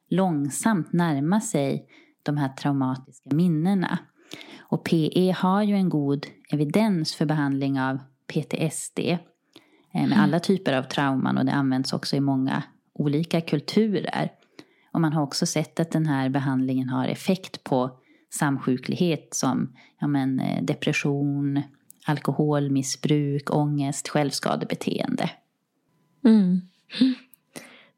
[0.09, 1.85] långsamt närma sig
[2.23, 3.99] de här traumatiska minnena.
[4.59, 7.99] Och PE har ju en god evidens för behandling av
[8.33, 14.31] PTSD eh, med alla typer av trauman och det används också i många olika kulturer.
[14.91, 17.99] Och man har också sett att den här behandlingen har effekt på
[18.33, 21.61] samsjuklighet som ja men, eh, depression,
[22.05, 25.29] alkoholmissbruk, ångest, självskadebeteende.
[26.25, 26.61] Mm.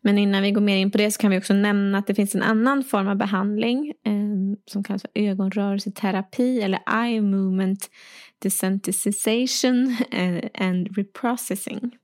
[0.02, 2.16] Men innan vi går mer in på det så kan vi också nämna att det
[2.16, 4.14] finns en annan form av behandling eh,
[4.66, 7.90] som kallas för ögonrörelseterapi eller eye movement
[8.40, 11.98] desensitization eh, and reprocessing.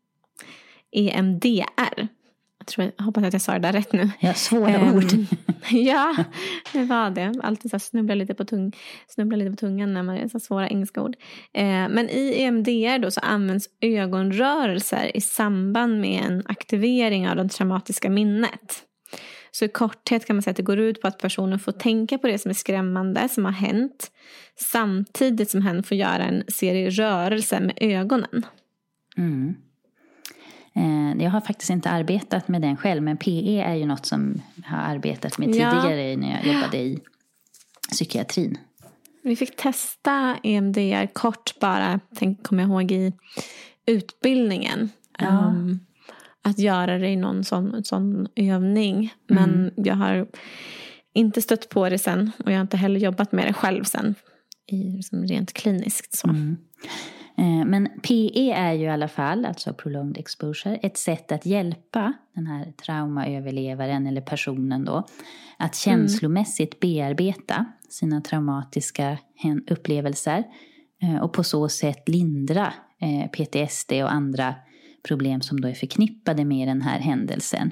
[0.92, 2.08] EMDR.
[2.64, 4.10] Jag, tror, jag hoppas att jag sa det där rätt nu.
[4.20, 5.04] Ja, svåra um, ord.
[5.72, 6.16] ja,
[6.74, 7.34] det var det.
[7.44, 8.76] Alltid så snubbla lite på, tung,
[9.08, 11.16] snubbla lite på tungan när man är så svåra engelska ord.
[11.54, 17.50] Eh, men i EMDR då så används ögonrörelser i samband med en aktivering av det
[17.50, 18.84] traumatiska minnet.
[19.52, 22.18] Så i korthet kan man säga att det går ut på att personen får tänka
[22.18, 24.12] på det som är skrämmande som har hänt
[24.60, 28.46] samtidigt som hen får göra en serie rörelser med ögonen.
[29.18, 29.56] Mm.
[30.76, 34.42] Eh, jag har faktiskt inte arbetat med den själv, men PE är ju något som
[34.56, 36.18] jag har arbetat med tidigare ja.
[36.18, 37.00] när jag jobbade i
[37.92, 38.58] psykiatrin.
[39.24, 43.14] Vi fick testa EMDR kort bara, tänk, kommer jag ihåg, i
[43.86, 44.90] utbildningen.
[45.20, 45.46] Ja.
[45.48, 45.80] Um,
[46.42, 49.14] att göra det i någon sån, sån övning.
[49.28, 49.74] Men mm.
[49.76, 50.28] jag har
[51.14, 54.16] inte stött på det sen och jag har inte heller jobbat med det själv sen.
[54.68, 56.30] I, rent kliniskt så.
[56.30, 56.58] Mm.
[57.38, 62.14] Eh, men PE är ju i alla fall, alltså prolonged exposure, ett sätt att hjälpa
[62.36, 65.04] den här traumaöverlevaren eller personen då
[65.58, 69.18] att känslomässigt bearbeta sina traumatiska
[69.70, 70.44] upplevelser
[71.02, 74.56] eh, och på så sätt lindra eh, PTSD och andra
[75.08, 77.72] problem som då är förknippade med den här händelsen.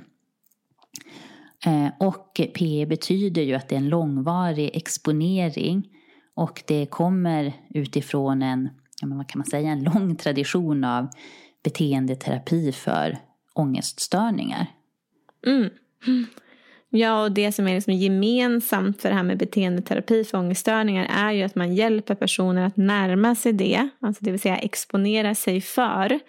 [2.00, 5.88] Och PE betyder ju att det är en långvarig exponering
[6.36, 8.70] och det kommer utifrån en
[9.02, 11.08] ja, men vad kan man säga, en lång tradition av
[11.64, 13.18] beteendeterapi för
[13.54, 14.66] ångeststörningar.
[15.46, 15.70] Mm.
[16.90, 21.32] Ja, och det som är liksom gemensamt för det här med beteendeterapi för ångeststörningar är
[21.32, 25.62] ju att man hjälper personer att närma sig det, alltså det vill säga exponera sig
[25.62, 26.20] för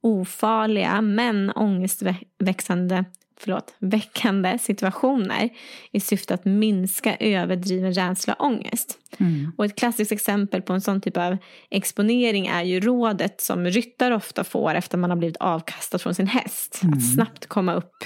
[0.00, 3.04] ofarliga men ångestväxande
[3.42, 5.48] förlåt, väckande situationer
[5.92, 8.98] i syfte att minska överdriven rädsla och ångest.
[9.18, 9.52] Mm.
[9.56, 11.36] Och ett klassiskt exempel på en sån typ av
[11.70, 16.26] exponering är ju rådet som ryttare ofta får efter man har blivit avkastad från sin
[16.26, 16.80] häst.
[16.82, 16.98] Mm.
[16.98, 18.04] Att snabbt komma upp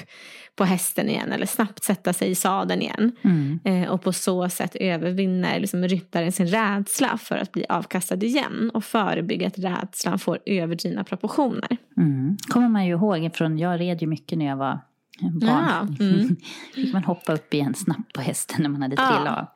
[0.57, 3.13] på hästen igen eller snabbt sätta sig i sadeln igen.
[3.23, 3.61] Mm.
[3.65, 8.71] Eh, och på så sätt övervinner liksom ryttaren sin rädsla för att bli avkastad igen
[8.75, 11.77] och förebygga att rädslan får överdrivna proportioner.
[11.97, 12.37] Mm.
[12.49, 14.81] kommer man ju ihåg från, jag red ju mycket när jag var
[15.21, 15.97] barn.
[15.99, 16.37] Ja, mm.
[16.75, 19.41] fick man hoppa upp igen snabbt på hästen när man hade trillat ja.
[19.41, 19.47] av.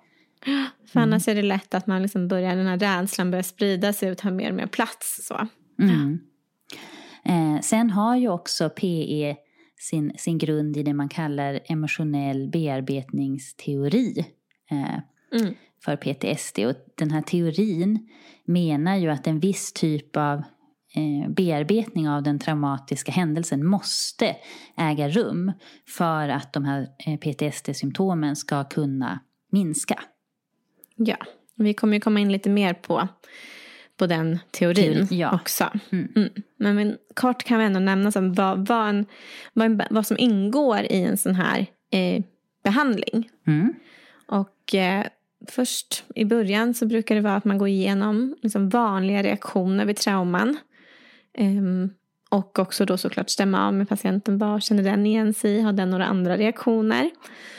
[0.86, 4.10] För annars är det lätt att man liksom börjar, den här rädslan börjar sprida sig
[4.10, 5.26] och ta mer och mer plats.
[5.26, 5.48] Så.
[5.82, 6.18] Mm.
[7.24, 9.36] Eh, sen har ju också PE
[9.80, 14.26] sin, sin grund i det man kallar emotionell bearbetningsteori
[14.70, 15.54] eh, mm.
[15.84, 16.58] för PTSD.
[16.58, 18.08] Och den här teorin
[18.44, 20.42] menar ju att en viss typ av
[21.28, 24.36] bearbetning av den traumatiska händelsen måste
[24.76, 25.52] äga rum
[25.88, 30.02] för att de här eh, PTSD-symptomen ska kunna minska.
[30.96, 31.16] Ja,
[31.54, 33.08] vi kommer ju komma in lite mer på,
[33.96, 35.34] på den teorin Teori, ja.
[35.34, 35.70] också.
[35.90, 36.08] Mm.
[36.16, 36.30] Mm.
[36.56, 39.06] Men, men, kort kan vi ändå nämna som vad, vad, en,
[39.52, 42.22] vad, en, vad som ingår i en sån här eh,
[42.64, 43.30] behandling.
[43.46, 43.74] Mm.
[44.26, 45.06] Och eh,
[45.48, 49.96] först i början så brukar det vara att man går igenom liksom vanliga reaktioner vid
[49.96, 50.58] trauman.
[51.38, 51.90] Um,
[52.30, 54.38] och också då såklart stämma av med patienten.
[54.38, 55.60] Vad känner den igen sig i?
[55.60, 57.10] Har den några andra reaktioner?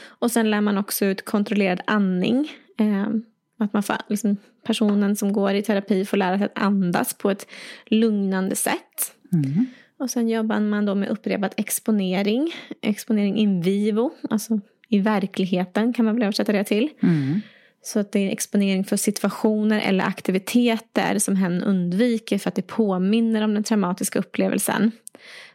[0.04, 2.52] Och sen lär man också ut kontrollerad andning.
[2.80, 3.26] Um,
[3.60, 7.32] att man får, liksom, personen som går i terapi får lära sig att andas på
[7.32, 7.48] ett
[7.86, 9.16] lugnande sätt.
[9.34, 9.66] Mm.
[10.00, 12.52] Och sen jobbar man då med upprepad exponering.
[12.82, 16.90] Exponering in vivo, alltså i verkligheten kan man väl översätta det till.
[17.02, 17.42] Mm.
[17.84, 22.62] Så att det är exponering för situationer eller aktiviteter som hen undviker för att det
[22.62, 24.92] påminner om den traumatiska upplevelsen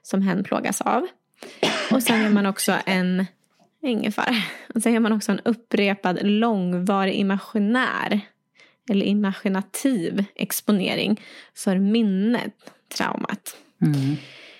[0.03, 1.07] som hen plågas av.
[1.93, 3.27] Och sen gör man också en
[3.83, 4.47] ingefär.
[4.75, 8.21] Och sen gör man också en upprepad långvarig imaginär
[8.91, 11.21] eller imaginativ exponering
[11.55, 12.55] för minnet,
[12.97, 13.57] traumat.
[13.83, 14.17] Mm.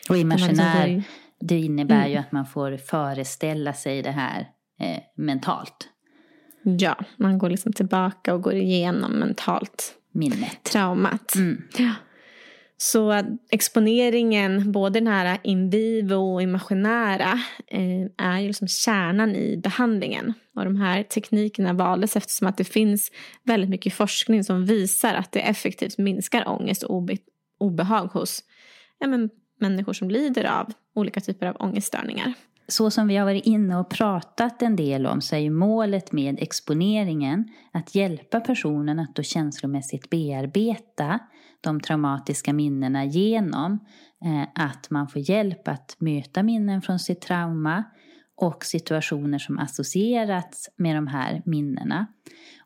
[0.09, 1.03] Och imaginär,
[1.41, 2.11] det innebär mm.
[2.11, 4.49] ju att man får föreställa sig det här
[4.81, 5.89] eh, mentalt.
[6.79, 10.63] Ja, man går liksom tillbaka och går igenom mentalt minnet.
[10.63, 11.35] Traumat.
[11.35, 11.63] Mm.
[11.79, 11.93] Ja.
[12.79, 17.33] Så exponeringen, både den här in vivo och imaginära,
[17.67, 20.33] eh, är ju liksom kärnan i behandlingen.
[20.55, 23.13] Och de här teknikerna valdes eftersom att det finns
[23.45, 27.17] väldigt mycket forskning som visar att det effektivt minskar ångest och obe
[27.59, 28.45] obehag hos
[28.99, 32.33] ja, men, människor som lider av olika typer av ångeststörningar.
[32.69, 36.13] Så som vi har varit inne och pratat en del om så är ju målet
[36.13, 41.19] med exponeringen att hjälpa personen att då känslomässigt bearbeta
[41.61, 43.73] de traumatiska minnena genom
[44.25, 47.85] eh, att man får hjälp att möta minnen från sitt trauma
[48.37, 52.07] och situationer som associerats med de här minnena.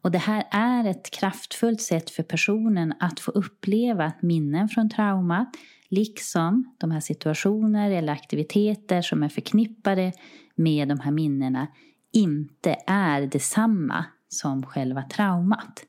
[0.02, 5.48] Och det här är ett kraftfullt sätt för personen att få uppleva minnen från traumat
[5.90, 10.12] liksom de här situationer eller aktiviteter som är förknippade
[10.54, 11.66] med de här minnena
[12.12, 15.84] inte är detsamma som själva traumat.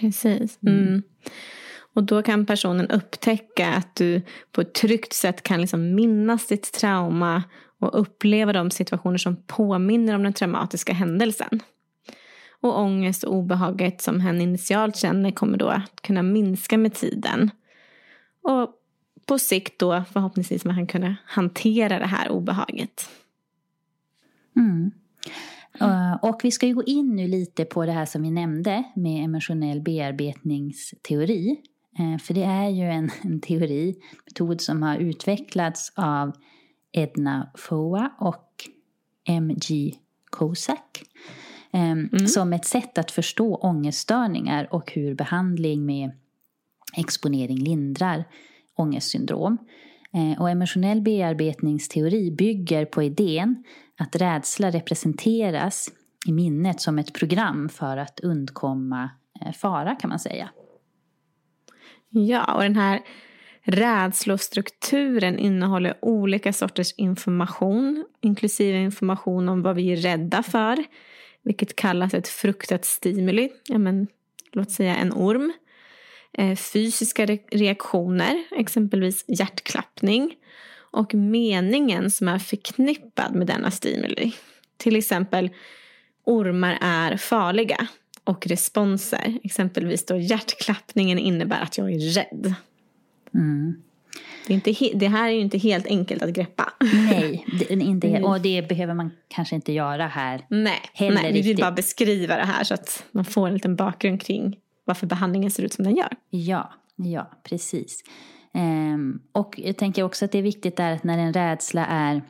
[0.00, 0.58] Precis.
[0.62, 0.78] Mm.
[0.78, 1.02] Mm.
[1.94, 4.22] Och då kan personen upptäcka att du
[4.52, 7.42] på ett tryggt sätt kan liksom minnas ditt trauma
[7.80, 11.60] och uppleva de situationer som påminner om den traumatiska händelsen.
[12.60, 17.50] Och ångest och obehaget som hen initialt känner kommer då att kunna minska med tiden.
[18.42, 18.74] Och
[19.26, 23.08] på sikt då förhoppningsvis man kan kunna hantera det här obehaget.
[24.56, 24.90] Mm.
[25.82, 28.84] Uh, och vi ska ju gå in nu lite på det här som vi nämnde
[28.94, 31.56] med emotionell bearbetningsteori.
[32.00, 33.94] Uh, för det är ju en, en teori,
[34.26, 36.32] metod som har utvecklats av
[36.92, 38.50] Edna Foa och
[39.28, 39.94] M.G.
[40.30, 41.02] Kozak.
[41.72, 41.80] Um,
[42.12, 42.26] mm.
[42.26, 46.10] Som ett sätt att förstå ångeststörningar och hur behandling med
[46.96, 48.24] exponering lindrar
[48.76, 49.58] ångestsyndrom.
[50.14, 53.64] Eh, och emotionell bearbetningsteori bygger på idén
[53.98, 55.90] att rädsla representeras
[56.26, 59.10] i minnet som ett program för att undkomma
[59.40, 60.50] eh, fara kan man säga.
[62.08, 63.00] Ja, och den här
[63.62, 70.84] rädslostrukturen innehåller olika sorters information, inklusive information om vad vi är rädda för,
[71.42, 74.06] vilket kallas ett fruktat stimuli, ja, men,
[74.52, 75.52] låt säga en orm.
[76.38, 80.34] Eh, fysiska reaktioner, exempelvis hjärtklappning
[80.76, 84.32] och meningen som är förknippad med denna stimuli.
[84.76, 85.50] Till exempel
[86.24, 87.88] ormar är farliga
[88.24, 92.54] och responser, exempelvis då hjärtklappningen innebär att jag är rädd.
[93.34, 93.82] Mm.
[94.46, 96.72] Det, inte det här är ju inte helt enkelt att greppa.
[96.80, 101.32] Nej, det, inte helt, och det behöver man kanske inte göra här Nej, heller nej
[101.32, 105.06] vi vill bara beskriva det här så att man får en liten bakgrund kring varför
[105.06, 106.16] behandlingen ser ut som den gör.
[106.30, 108.02] Ja, ja precis.
[108.54, 112.22] Ehm, och jag tänker också att det är viktigt där att när en rädsla är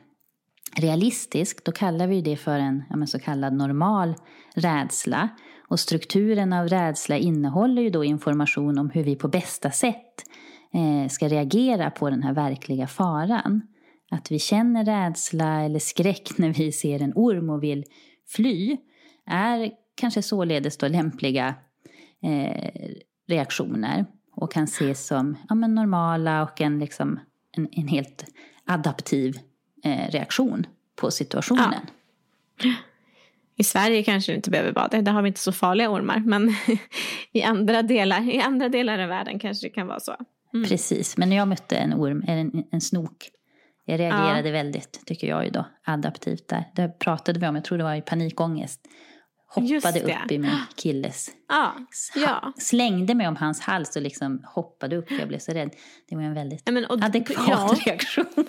[0.75, 4.15] realistisk, då kallar vi det för en ja, så kallad normal
[4.53, 5.29] rädsla.
[5.67, 10.23] Och strukturen av rädsla innehåller ju då information om hur vi på bästa sätt
[10.73, 13.61] eh, ska reagera på den här verkliga faran.
[14.11, 17.83] Att vi känner rädsla eller skräck när vi ser en orm och vill
[18.27, 18.77] fly
[19.25, 21.55] är kanske således då lämpliga
[22.23, 22.71] eh,
[23.27, 24.05] reaktioner
[24.35, 27.19] och kan ses som ja, men normala och en, liksom,
[27.57, 28.25] en, en helt
[28.65, 29.39] adaptiv
[29.83, 31.73] eh, reaktion på situationen.
[32.63, 32.73] Ja.
[33.57, 36.19] I Sverige kanske det inte behöver vara det, där har vi inte så farliga ormar.
[36.19, 36.55] Men
[37.31, 40.15] i andra delar, i andra delar av världen kanske det kan vara så.
[40.53, 40.67] Mm.
[40.69, 43.29] Precis, men när jag mötte en orm, en, en snok,
[43.85, 44.53] jag reagerade ja.
[44.53, 46.63] väldigt, tycker jag ju då, adaptivt där.
[46.75, 48.87] Det pratade vi om, jag tror det var i panikångest
[49.47, 51.29] hoppade upp i min killes...
[51.49, 51.73] Ja,
[52.15, 52.53] ja.
[52.57, 55.69] Slängde mig om hans hals och liksom hoppade upp jag blev så rädd.
[56.09, 57.75] Det var en väldigt ja, men, och, adekvat ja.
[57.85, 58.45] reaktion.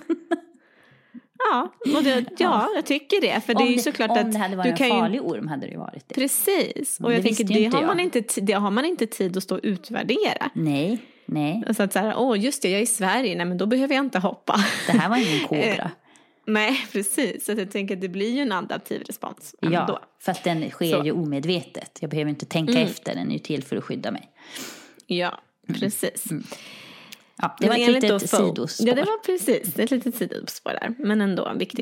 [1.38, 3.40] Ja, och det, ja, jag tycker det.
[3.40, 5.24] För det är ju såklart om att det hade varit en farlig ju...
[5.24, 6.14] orm hade det ju varit det.
[6.14, 7.86] Precis, och jag det tänker det har, jag.
[7.86, 10.50] Man inte, det har man inte tid att stå och utvärdera.
[10.54, 11.64] Nej, nej.
[11.76, 13.94] Så att så här, åh just det, jag är i Sverige, nej men då behöver
[13.94, 14.56] jag inte hoppa.
[14.86, 15.90] Det här var ingen kobra.
[16.46, 17.44] Nej, precis.
[17.44, 19.54] Så jag tänker att det blir ju en adaptiv respons.
[19.60, 19.98] Ja, då.
[20.20, 21.04] för att den sker så.
[21.04, 21.98] ju omedvetet.
[22.00, 22.84] Jag behöver inte tänka mm.
[22.84, 24.30] efter, den är ju till för att skydda mig.
[25.06, 25.80] Ja, mm.
[25.80, 26.30] precis.
[26.30, 26.44] Mm.
[27.38, 28.88] Ja, det var ett litet sidospår.
[28.88, 30.94] Ja, det var precis ett litet sidospår där.
[30.98, 31.80] Men ändå viktigt.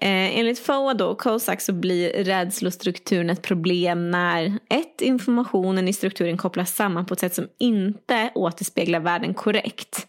[0.00, 0.32] Mm.
[0.32, 6.36] Eh, enligt FOA då, COSAC, så blir rädslostrukturen ett problem när ett, informationen i strukturen
[6.36, 10.06] kopplas samman på ett sätt som inte återspeglar världen korrekt.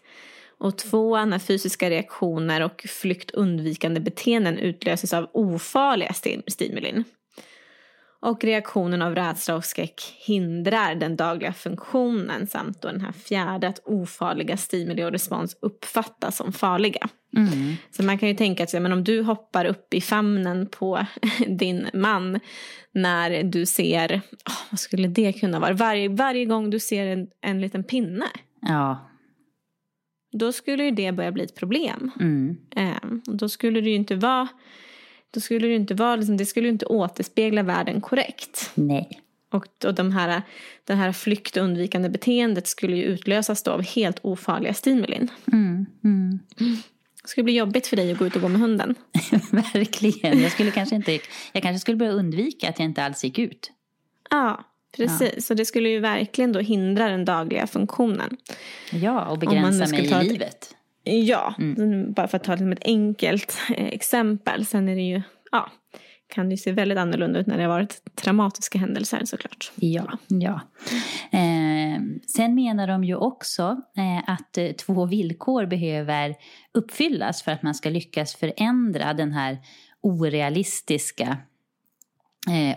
[0.58, 6.12] Och två, när fysiska reaktioner och flyktundvikande beteenden utlöses av ofarliga
[6.46, 7.04] stimulin.
[8.24, 13.68] Och reaktionen av rädsla och skräck hindrar den dagliga funktionen samt då den här fjärde
[13.68, 17.08] att ofarliga stimuli och respons uppfattas som farliga.
[17.36, 17.76] Mm.
[17.90, 21.06] Så man kan ju tänka sig, men om du hoppar upp i famnen på
[21.46, 22.40] din man
[22.92, 24.14] när du ser,
[24.48, 28.26] oh, vad skulle det kunna vara, varje, varje gång du ser en, en liten pinne.
[28.60, 29.10] Ja,
[30.34, 32.10] då skulle ju det börja bli ett problem.
[32.20, 32.56] Mm.
[32.76, 34.48] Eh, då skulle det ju inte vara,
[35.30, 38.70] då skulle det inte vara, liksom, det skulle ju inte återspegla världen korrekt.
[38.74, 39.20] Nej.
[39.50, 40.42] Och, och de här,
[40.84, 45.28] det här flykt och undvikande beteendet skulle ju utlösas då av helt ofarliga stimulin.
[45.52, 45.86] Mm.
[46.04, 46.38] Mm.
[47.22, 48.94] Det skulle bli jobbigt för dig att gå ut och gå med hunden.
[49.50, 50.42] Verkligen.
[50.42, 51.12] Jag, skulle kanske inte,
[51.52, 53.72] jag kanske skulle börja undvika att jag inte alls gick ut.
[54.30, 54.64] Ja,
[54.96, 55.46] precis.
[55.46, 58.36] Så det skulle ju verkligen då hindra den dagliga funktionen.
[58.92, 60.70] Ja, och begränsa mig i ett- livet.
[61.06, 61.54] Ja,
[62.16, 64.66] bara för att ta det som ett enkelt eh, exempel.
[64.66, 65.22] Sen är det ju,
[65.52, 65.70] ja,
[66.34, 69.72] kan det se väldigt annorlunda ut när det har varit traumatiska händelser såklart.
[69.74, 70.60] Ja, ja.
[71.38, 72.00] Eh,
[72.36, 73.62] sen menar de ju också
[73.96, 76.34] eh, att eh, två villkor behöver
[76.74, 79.58] uppfyllas för att man ska lyckas förändra den här
[80.02, 81.36] orealistiska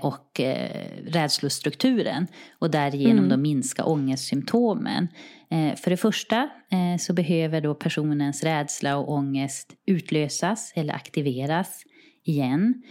[0.01, 2.27] och eh, rädslostrukturen
[2.59, 3.29] och därigenom Mm.
[3.29, 5.07] då minska ångestsymptomen.
[5.49, 11.83] Eh, för det första eh, så behöver då personens rädsla och ångest utlösas eller aktiveras
[12.23, 12.83] igen.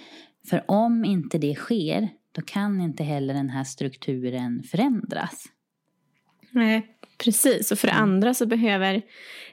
[0.51, 5.45] För om inte det sker, då kan inte heller den här strukturen förändras.
[6.51, 6.87] Nej,
[7.25, 7.73] precis.
[7.73, 9.03] Och för det andra så behöver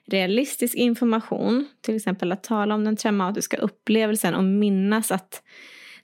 [0.06, 5.44] realistisk information, till exempel att tala om den traumatiska upplevelsen och minnas att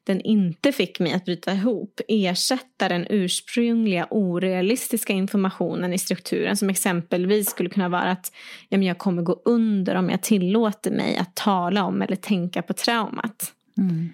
[0.10, 6.70] den inte fick mig att bryta ihop, ersätta den ursprungliga orealistiska informationen i strukturen som
[6.70, 8.32] exempelvis skulle kunna vara att
[8.70, 12.62] ja, men jag kommer gå under om jag tillåter mig att tala om eller tänka
[12.62, 13.54] på traumat.
[13.78, 14.10] Mm.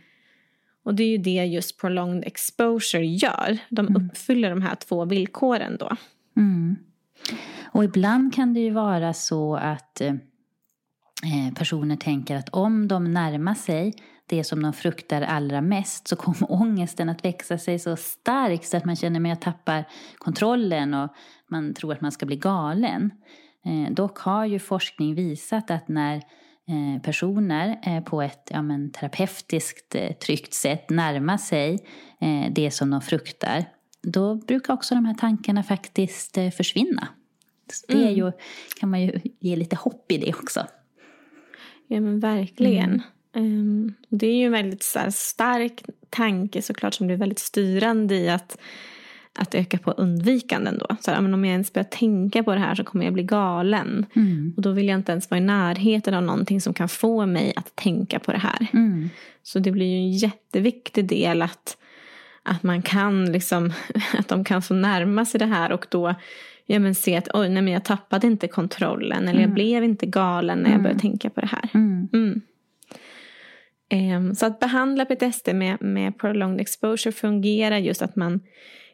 [0.83, 3.57] Och det är ju det just prolonged exposure gör.
[3.69, 5.95] De uppfyller de här två villkoren då.
[6.37, 6.75] Mm.
[7.63, 13.13] Och ibland kan det ju vara så att eh, eh, personer tänker att om de
[13.13, 13.93] närmar sig
[14.25, 18.77] det som de fruktar allra mest så kommer ångesten att växa sig så stark så
[18.77, 19.83] att man känner att jag tappar
[20.17, 21.09] kontrollen och
[21.51, 23.11] man tror att man ska bli galen.
[23.65, 28.91] Eh, dock har ju forskning visat att när eh, personer eh, på ett ja, men,
[28.91, 31.87] terapeutiskt eh, tryggt sätt närmar sig
[32.21, 33.65] eh, det som de fruktar
[34.05, 37.07] då brukar också de här tankarna faktiskt eh, försvinna.
[37.71, 38.31] Så det är ju,
[38.79, 40.67] kan man ju ge lite hopp i det också.
[41.87, 43.01] Ja men verkligen.
[43.35, 48.15] Ehm, det är ju en väldigt så här, stark tanke såklart som blir väldigt styrande
[48.15, 48.57] i att,
[49.33, 50.95] att öka på undvikanden då.
[50.99, 53.23] Så här, men om jag ens börjar tänka på det här så kommer jag bli
[53.23, 54.05] galen.
[54.57, 57.53] Och då vill jag inte ens vara i närheten av någonting som kan få mig
[57.55, 58.67] att tänka på det här.
[58.73, 59.09] Mm.
[59.43, 61.77] Så det blir ju en jätteviktig del att,
[62.43, 63.73] att man kan liksom,
[64.17, 66.15] att de kan få närma sig det här och då
[66.65, 70.05] ja, men se att oj, nej, men jag tappade inte kontrollen eller jag blev inte
[70.05, 71.69] galen när jag började tänka på det här.
[73.89, 78.39] Ehm, så att behandla PTSD med, med prolonged exposure fungerar just att man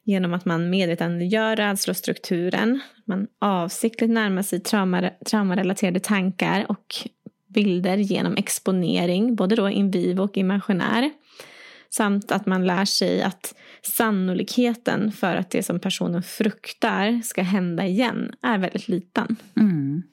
[0.03, 6.95] genom att man medvetandegör rädslostrukturen, man avsiktligt närmar sig trauma, traumarelaterade tankar och
[7.47, 11.11] bilder genom exponering, både då in vivo och imaginär.
[11.89, 17.85] Samt att man lär sig att sannolikheten för att det som personen fruktar ska hända
[17.85, 19.35] igen är väldigt liten.
[19.57, 20.03] Mm.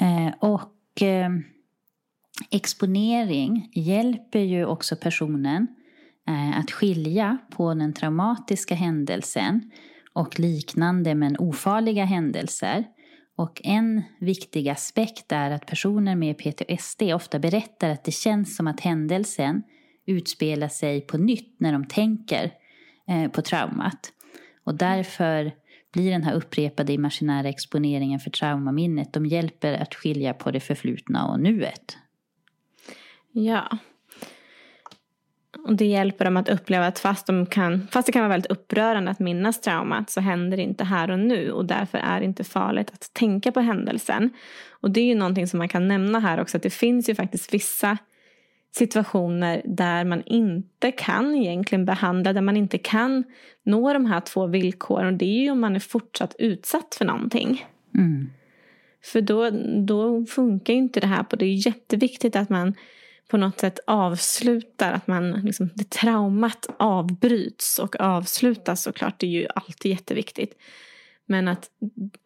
[0.00, 1.30] Eh, och eh,
[2.50, 5.66] exponering hjälper ju också personen
[6.28, 9.70] eh, att skilja på den traumatiska händelsen
[10.12, 12.84] och liknande men ofarliga händelser.
[13.36, 18.66] Och en viktig aspekt är att personer med PTSD ofta berättar att det känns som
[18.66, 19.62] att händelsen
[20.06, 22.52] utspelar sig på nytt när de tänker
[23.08, 24.12] eh, på traumat.
[24.64, 25.52] Och därför
[25.92, 31.26] blir den här upprepade imaginära exponeringen för traumaminnet, de hjälper att skilja på det förflutna
[31.26, 31.96] och nuet.
[33.32, 33.78] Ja.
[35.64, 38.50] Och det hjälper dem att uppleva att fast, de kan, fast det kan vara väldigt
[38.50, 42.26] upprörande att minnas traumat så händer det inte här och nu och därför är det
[42.26, 44.30] inte farligt att tänka på händelsen.
[44.70, 47.14] Och det är ju någonting som man kan nämna här också att det finns ju
[47.14, 47.98] faktiskt vissa
[48.72, 53.24] situationer där man inte kan egentligen behandla, där man inte kan
[53.62, 57.04] nå de här två villkoren och det är ju om man är fortsatt utsatt för
[57.04, 57.66] någonting.
[57.94, 58.30] Mm.
[59.04, 59.50] För då,
[59.86, 61.36] då funkar ju inte det här på.
[61.36, 62.74] Det är jätteviktigt att man
[63.30, 69.14] på något sätt avslutar, att man liksom, det traumat avbryts och avslutas såklart.
[69.18, 70.54] Det är ju alltid jätteviktigt.
[71.30, 71.70] Men att,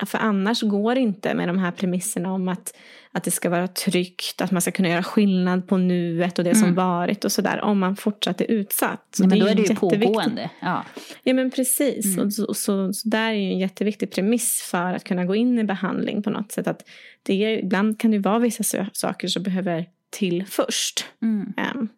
[0.06, 2.76] för annars går det inte med de här premisserna om att,
[3.12, 6.54] att det ska vara tryggt, att man ska kunna göra skillnad på nuet och det
[6.54, 7.60] som varit och sådär.
[7.60, 9.06] Om man fortsatt är utsatt.
[9.16, 10.50] Så Nej, men då är det ju pågående.
[10.60, 10.84] Ja.
[11.22, 12.18] Ja men precis.
[12.18, 15.58] Och så, så, så där är ju en jätteviktig premiss för att kunna gå in
[15.58, 16.66] i behandling på något sätt.
[16.66, 16.82] Att
[17.22, 21.04] det är, ibland kan det vara vissa saker som behöver till först.
[21.22, 21.52] Mm.
[21.56, 21.88] Ehm,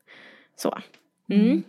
[0.56, 0.78] så.
[1.30, 1.62] Mm.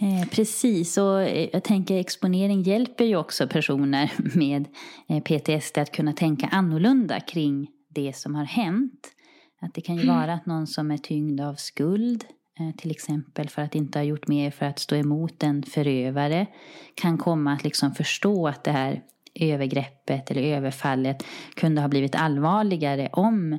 [0.00, 4.68] Eh, precis, och eh, jag tänker exponering hjälper ju också personer med
[5.08, 9.12] eh, PTSD att kunna tänka annorlunda kring det som har hänt.
[9.60, 12.24] Att det kan ju vara att någon som är tyngd av skuld,
[12.60, 16.46] eh, till exempel för att inte ha gjort mer för att stå emot en förövare,
[16.94, 19.02] kan komma att liksom förstå att det här
[19.34, 21.24] övergreppet eller överfallet
[21.54, 23.58] kunde ha blivit allvarligare om,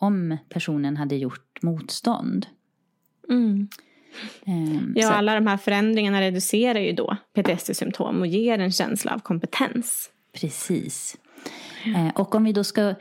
[0.00, 2.46] om personen hade gjort motstånd.
[3.28, 3.68] Mm.
[4.46, 9.14] Ehm, Ja, så- alla de här förändringarna reducerar ju då PTSD-symptom och ger en känsla
[9.14, 10.10] av kompetens.
[10.40, 11.16] Precis.
[11.96, 12.94] Eh, Och om vi då ska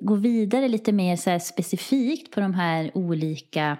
[0.00, 3.76] gå vidare lite mer så specifikt på de här olika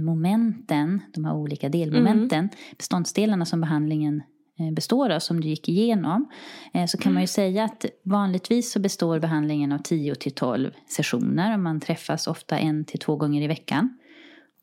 [0.00, 2.48] momenten, de här olika delmomenten,
[2.78, 4.24] beståndsdelarna som behandlingen eh,
[4.72, 6.28] består av, som du gick igenom,
[6.74, 10.70] eh, så kan man ju säga att vanligtvis så består behandlingen av 10 till 12
[10.88, 13.98] sessioner och man träffas ofta en till två gånger i veckan.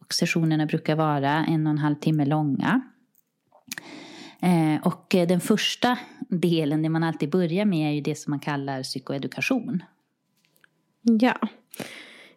[0.01, 2.81] Och sessionerna brukar vara en och en halv timme långa.
[4.41, 5.97] Eh, och eh, den första
[6.29, 9.83] delen, det man alltid börjar med, är ju det som man kallar psykoedukation.
[11.01, 11.37] Ja.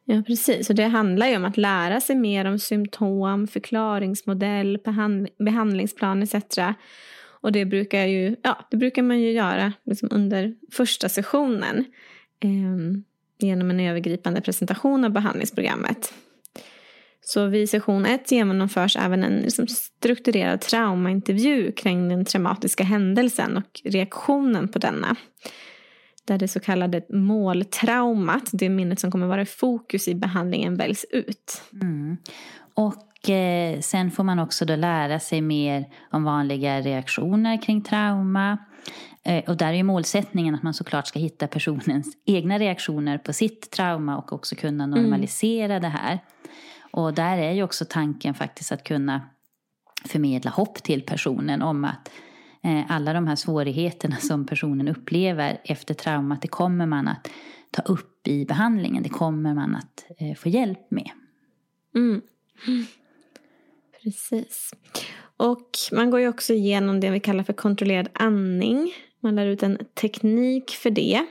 [0.04, 0.70] ja, precis.
[0.70, 6.34] Och det handlar ju om att lära sig mer om symptom, förklaringsmodell, behand- behandlingsplan etc.
[7.41, 11.84] Och det brukar, ju, ja, det brukar man ju göra liksom under första sessionen
[12.41, 13.03] eh,
[13.38, 16.12] genom en övergripande presentation av behandlingsprogrammet.
[17.22, 23.80] Så vid session 1 genomförs även en liksom, strukturerad traumaintervju kring den traumatiska händelsen och
[23.84, 25.16] reaktionen på denna.
[26.24, 31.07] Där det så kallade måltraumat, det minnet som kommer vara i fokus i behandlingen, väljs
[31.11, 31.62] ut.
[31.82, 32.16] Mm.
[32.74, 38.58] Och eh, sen får man också då lära sig mer om vanliga reaktioner kring trauma.
[39.22, 43.70] Eh, och där är målsättningen att man såklart ska hitta personens egna reaktioner på sitt
[43.70, 46.18] trauma och också kunna normalisera det här.
[46.92, 49.20] Och där är ju också tanken faktiskt att kunna
[50.04, 52.10] förmedla hopp till personen om att
[52.62, 57.30] eh, alla de här svårigheterna som personen upplever efter traumat, det kommer man att
[57.70, 59.02] ta upp i behandlingen.
[59.02, 60.04] Det kommer man att
[60.38, 61.10] få hjälp med.
[61.94, 62.22] Mm.
[64.03, 64.74] Precis.
[65.36, 68.92] Och man går ju också igenom det vi kallar för kontrollerad andning.
[69.20, 71.26] Man lär ut en teknik för det.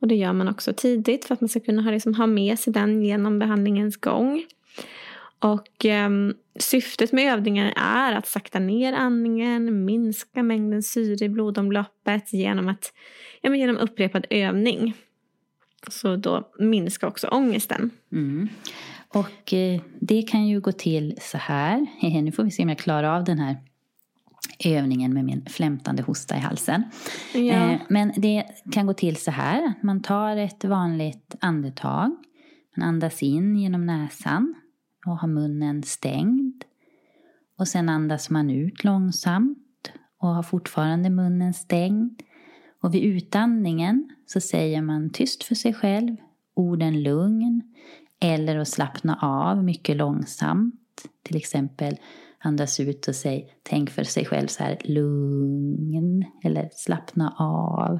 [0.00, 2.58] Och det gör man också tidigt för att man ska kunna ha, liksom, ha med
[2.58, 4.44] sig den genom behandlingens gång.
[5.38, 6.10] Och eh,
[6.58, 12.92] syftet med övningen är att sakta ner andningen, minska mängden syre i blodomloppet genom, att,
[13.40, 14.94] ja, men genom upprepad övning.
[15.88, 17.90] Så då minskar också ångesten.
[18.12, 18.48] Mm.
[19.12, 21.86] Och eh, det kan ju gå till så här.
[22.22, 23.56] Nu får vi se om jag klarar av den här
[24.64, 26.84] övningen med min flämtande hosta i halsen.
[27.34, 27.40] Ja.
[27.40, 29.74] Eh, men det kan gå till så här.
[29.82, 32.10] Man tar ett vanligt andetag.
[32.76, 34.54] Man andas in genom näsan
[35.06, 36.64] och har munnen stängd.
[37.58, 42.22] Och sen andas man ut långsamt och har fortfarande munnen stängd.
[42.80, 46.16] Och vid utandningen så säger man tyst för sig själv
[46.54, 47.62] orden lugn
[48.22, 50.74] eller att slappna av mycket långsamt.
[51.22, 51.96] Till exempel
[52.38, 57.98] andas ut och säg tänk för sig själv så här lugn eller slappna av.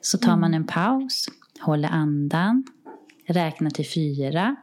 [0.00, 1.26] Så tar man en paus,
[1.60, 2.64] håller andan,
[3.26, 4.56] räknar till fyra,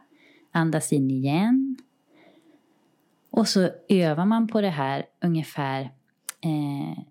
[0.52, 1.76] andas in igen.
[3.30, 5.80] Och så övar man på det här ungefär
[6.40, 7.04] eh,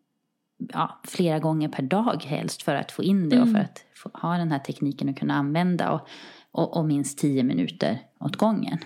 [0.74, 4.10] ja, flera gånger per dag helst för att få in det och för att få,
[4.14, 5.92] ha den här tekniken och kunna använda.
[5.92, 6.08] Och,
[6.52, 8.78] och, och minst tio minuter åt gången.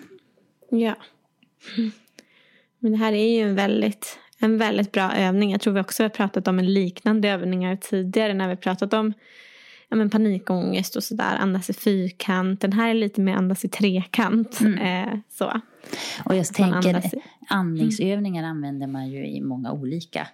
[0.70, 0.95] Ja.
[2.80, 5.51] Men det här är ju en väldigt, en väldigt bra övning.
[5.51, 9.14] Jag tror vi också har pratat om en liknande övningar tidigare när vi pratat om
[9.89, 11.36] ja, men panikångest och sådär.
[11.39, 12.61] Andas i fyrkant.
[12.61, 14.59] Den här är lite mer andas i trekant.
[14.82, 15.45] Eh, så.
[16.26, 20.28] Och jag Att tänker, i- andningsövningar använder man ju i många olika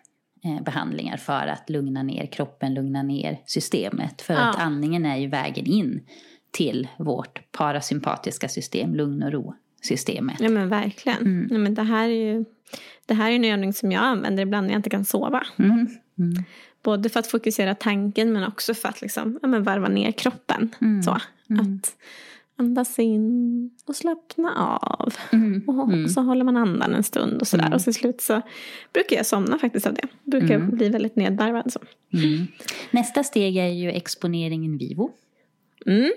[0.44, 4.22] eh, behandlingar för att lugna ner kroppen, lugna ner systemet.
[4.22, 4.64] För att Ja.
[4.64, 6.02] andningen är ju vägen in
[6.52, 10.36] till vårt parasympatiska system, lugn och ro-systemet.
[10.40, 11.22] Ja men verkligen.
[11.22, 11.48] Mm.
[11.52, 12.46] Ja, men det, här är ju,
[13.06, 15.44] det här är en övning som jag använder ibland när jag inte kan sova.
[15.60, 15.88] Mm.
[16.20, 16.44] Mm.
[16.84, 20.76] Både för att fokusera tanken men också för att liksom, ja, men varva ner kroppen.
[20.82, 21.04] Mm.
[21.04, 21.96] Så, Att
[22.60, 25.14] andas in och slappna av.
[25.32, 25.70] Mm.
[25.70, 27.66] Och, så håller man andan en stund och sådär.
[27.66, 27.76] Mm.
[27.76, 28.42] Och till slut så
[28.94, 30.08] brukar jag somna faktiskt av det.
[30.24, 31.74] Brukar bli väldigt nedvarvad.
[31.74, 31.80] Så.
[32.14, 32.48] Mm.
[32.92, 35.12] Nästa steg är ju exponering in vivo.
[35.86, 36.12] Mm.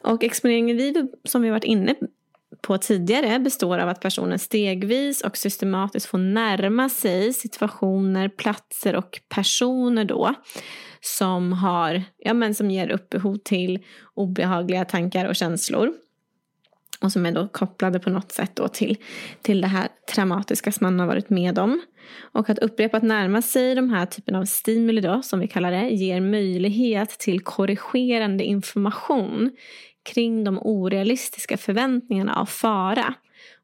[0.00, 1.94] Och exponeringen video som vi varit inne
[2.62, 9.20] på tidigare består av att personen stegvis och systematiskt får närma sig situationer, platser och
[9.28, 10.34] personer då
[11.00, 13.84] som, har, ja, men som ger upphov till
[14.14, 15.92] obehagliga tankar och känslor.
[17.00, 18.96] Och som är då kopplade på något sätt då till,
[19.42, 21.82] till det här traumatiska som man har varit med om.
[22.32, 25.88] Och att upprepat närma sig de här typen av stimuli då, som vi kallar det,
[25.88, 29.50] ger möjlighet till korrigerande information
[30.12, 33.14] kring de orealistiska förväntningarna av fara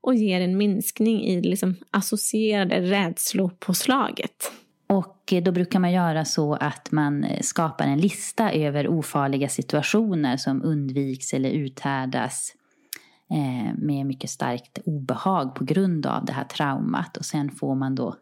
[0.01, 4.53] och ger en minskning i liksom associerade rädslopåslaget.
[4.87, 10.63] Och då brukar man göra så att man skapar en lista över ofarliga situationer som
[10.63, 12.53] undviks eller uthärdas
[13.75, 17.17] med mycket starkt obehag på grund av det här traumat.
[17.17, 18.17] Och sen får man då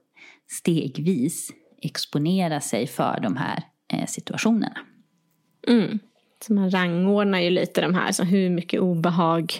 [0.50, 1.50] stegvis
[1.82, 4.78] exponera sig för de här eh, situationerna.
[5.68, 5.98] Mm.
[6.46, 9.52] Så man rangordnar ju lite de här, så hur mycket obehag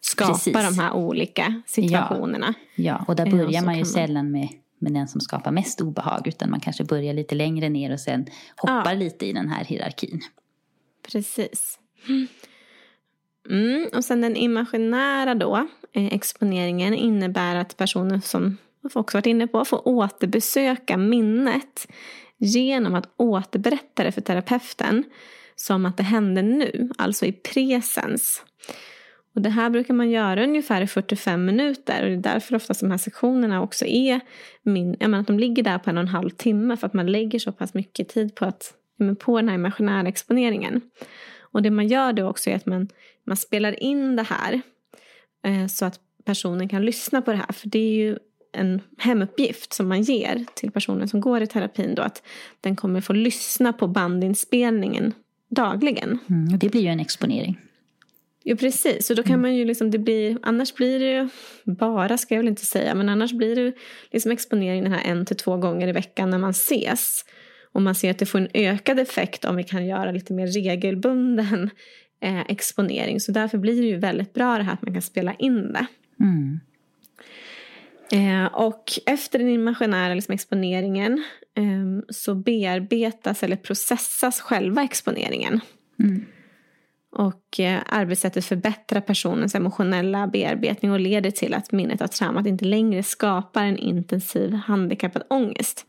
[0.00, 0.52] skapar Precis.
[0.52, 2.54] de här olika situationerna.
[2.74, 3.86] Ja, ja och där börjar man ju man...
[3.86, 4.48] sällan med,
[4.78, 8.26] med den som skapar mest obehag, utan man kanske börjar lite längre ner och sen
[8.56, 8.98] hoppar ja.
[8.98, 10.20] lite i den här hierarkin.
[11.12, 11.78] Precis.
[13.48, 19.26] Mm, och sen den imaginära då, eh, exponeringen innebär att personen som vi också varit
[19.26, 21.88] inne på får återbesöka minnet
[22.38, 25.04] genom att återberätta det för terapeuten
[25.56, 28.44] som att det hände nu, alltså i presens.
[29.34, 32.80] Och det här brukar man göra ungefär i 45 minuter och det är därför oftast
[32.80, 34.20] de här sektionerna också är
[34.62, 36.94] min, jag menar, att de ligger där på en och en halv timme för att
[36.94, 38.74] man lägger så pass mycket tid på, att,
[39.18, 40.80] på den här imaginära exponeringen.
[41.52, 42.88] Och det man gör då också är att man,
[43.24, 44.60] man spelar in det här
[45.44, 47.52] eh, så att personen kan lyssna på det här.
[47.52, 48.18] För det är ju
[48.52, 52.22] en hemuppgift som man ger till personen som går i terapin då att
[52.60, 55.14] den kommer få lyssna på bandinspelningen
[55.48, 56.18] dagligen.
[56.28, 57.58] Mm, det blir ju en exponering.
[58.42, 59.42] Ja precis, så då kan mm.
[59.42, 61.28] man ju liksom, det blir, annars blir det ju
[61.64, 63.72] bara, ska jag väl inte säga, men annars blir det
[64.10, 67.24] liksom exponering den här en till två gånger i veckan när man ses.
[67.72, 70.46] Och man ser att det får en ökad effekt om vi kan göra lite mer
[70.46, 71.70] regelbunden
[72.22, 73.20] eh, exponering.
[73.20, 75.86] Så därför blir det ju väldigt bra det här att man kan spela in det.
[76.20, 76.60] Mm.
[78.12, 81.24] Eh, och efter den imaginära liksom, exponeringen
[81.56, 85.60] eh, så bearbetas eller processas själva exponeringen.
[85.98, 86.24] Mm.
[87.12, 92.64] Och eh, arbetssättet förbättrar personens emotionella bearbetning och leder till att minnet av traumat inte
[92.64, 95.86] längre skapar en intensiv handikappad ångest.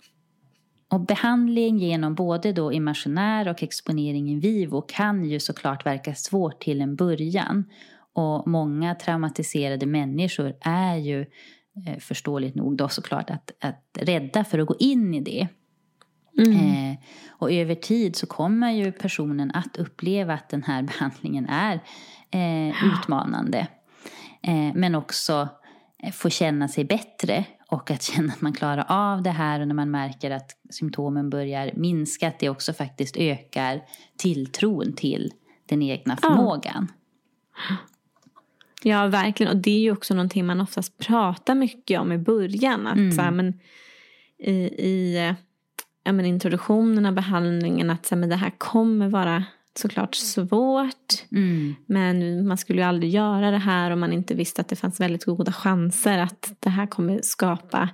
[0.91, 6.61] Och behandling genom både då imaginär och exponering in vivo kan ju såklart verka svårt
[6.61, 7.65] till en början.
[8.13, 11.21] Och många traumatiserade människor är ju
[11.87, 15.47] eh, förståeligt nog då såklart att, att rädda för att gå in i det.
[16.37, 16.57] Mm.
[16.57, 16.97] Eh,
[17.29, 21.79] och över tid så kommer ju personen att uppleva att den här behandlingen är
[22.31, 23.67] eh, utmanande.
[24.43, 25.49] Eh, men också
[26.03, 29.67] eh, få känna sig bättre och att känna att man klarar av det här och
[29.67, 33.81] när man märker att symptomen börjar minska, att det också faktiskt ökar
[34.17, 35.33] tilltron till
[35.65, 36.91] den egna förmågan.
[37.69, 37.75] Ja.
[38.83, 39.51] ja, verkligen.
[39.51, 42.87] Och det är ju också någonting man oftast pratar mycket om i början.
[42.87, 43.11] Att mm.
[43.11, 43.59] så här, men,
[44.37, 44.53] i,
[44.87, 45.33] i
[46.03, 49.43] ja, men introduktionen av behandlingen att så här, men det här kommer vara
[49.77, 51.31] såklart svårt.
[51.31, 51.75] Mm.
[51.85, 54.99] Men man skulle ju aldrig göra det här om man inte visste att det fanns
[54.99, 57.89] väldigt goda chanser att det här kommer skapa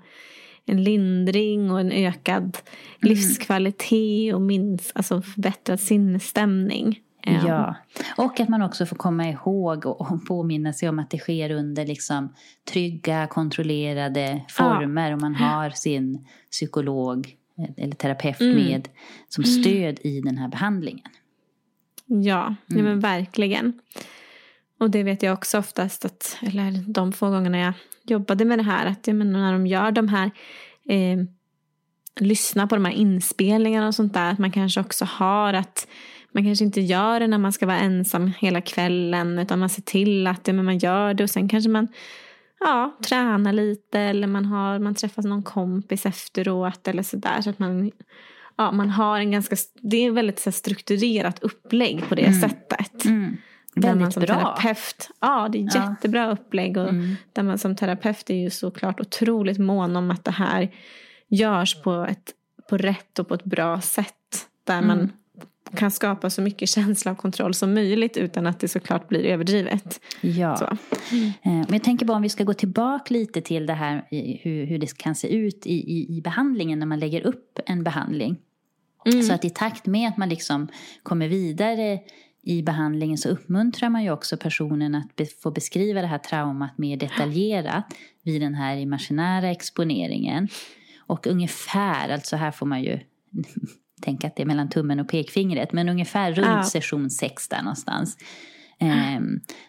[0.66, 2.54] en lindring och en ökad mm.
[3.02, 7.02] livskvalitet och minst, alltså förbättrad sinnesstämning.
[7.48, 7.76] Ja,
[8.18, 11.86] och att man också får komma ihåg och påminna sig om att det sker under
[11.86, 12.34] liksom
[12.72, 15.10] trygga, kontrollerade former.
[15.10, 15.16] Ja.
[15.16, 17.36] Och man har sin psykolog
[17.78, 18.56] eller terapeut mm.
[18.56, 18.90] med
[19.30, 21.10] som stöd i den här behandlingen.
[22.08, 22.86] Ja, mm.
[22.86, 23.80] men verkligen.
[24.80, 28.64] Och det vet jag också oftast att, eller de få gångerna jag jobbade med det
[28.64, 30.32] här, att jag menar, när de gör de här,
[30.90, 31.20] eh,
[32.20, 35.88] lyssna på de här inspelningarna och sånt där, att man kanske också har att
[36.32, 39.82] man kanske inte gör det när man ska vara ensam hela kvällen, utan man ser
[39.82, 41.88] till att ja, men man gör det och sen kanske man
[42.60, 47.42] ja, tränar lite eller man, har, man träffar någon kompis efteråt eller sådär.
[47.42, 47.92] Så att man
[48.58, 52.42] ja, man har en ganska, det är väldigt så strukturerat upplägg på det mm.
[52.42, 53.06] sättet.
[53.06, 53.38] Mm.
[53.76, 54.36] Där man som bra.
[54.36, 55.90] terapeut, ja det är ja.
[55.90, 57.16] jättebra upplägg och mm.
[57.34, 60.72] där man som terapeut är ju såklart otroligt mån om att det här
[61.28, 62.34] görs på ett
[62.70, 64.48] på rätt och på ett bra sätt.
[64.64, 65.12] Där man mm.
[65.76, 70.00] kan skapa så mycket känsla av kontroll som möjligt utan att det såklart blir överdrivet.
[70.22, 70.62] Ja.
[70.62, 70.78] Eh,
[71.42, 74.08] men jag tänker bara om vi ska gå tillbaka lite till det här
[74.42, 77.84] hur, hur det kan se ut i, i, i behandlingen när man lägger upp en
[77.84, 78.38] behandling.
[79.14, 79.24] Mm.
[79.24, 80.68] Så att i takt med att man liksom
[81.04, 82.00] kommer vidare
[82.44, 86.78] i behandlingen så uppmuntrar man ju också personen att be få beskriva det här traumat
[86.78, 87.86] mer detaljerat
[88.24, 90.48] vid den här imaginära exponeringen.
[91.08, 93.00] Och ungefär, alltså här får man ju
[94.02, 96.64] tänka att det är mellan tummen och pekfingret, men ungefär runt ja.
[96.64, 98.18] session 6 där någonstans.
[98.80, 99.20] Eh,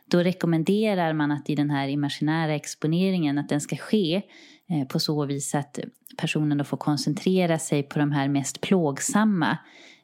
[0.07, 4.23] då rekommenderar man att i den här imaginära exponeringen att den ska ske
[4.71, 5.79] eh, på så vis att
[6.17, 9.59] personen då får koncentrera sig på de här mest plågsamma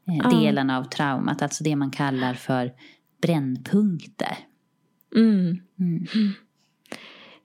[0.08, 2.72] eh, delarna av traumat, alltså det man kallar för
[3.22, 4.38] brännpunkter.
[5.16, 5.60] Mm.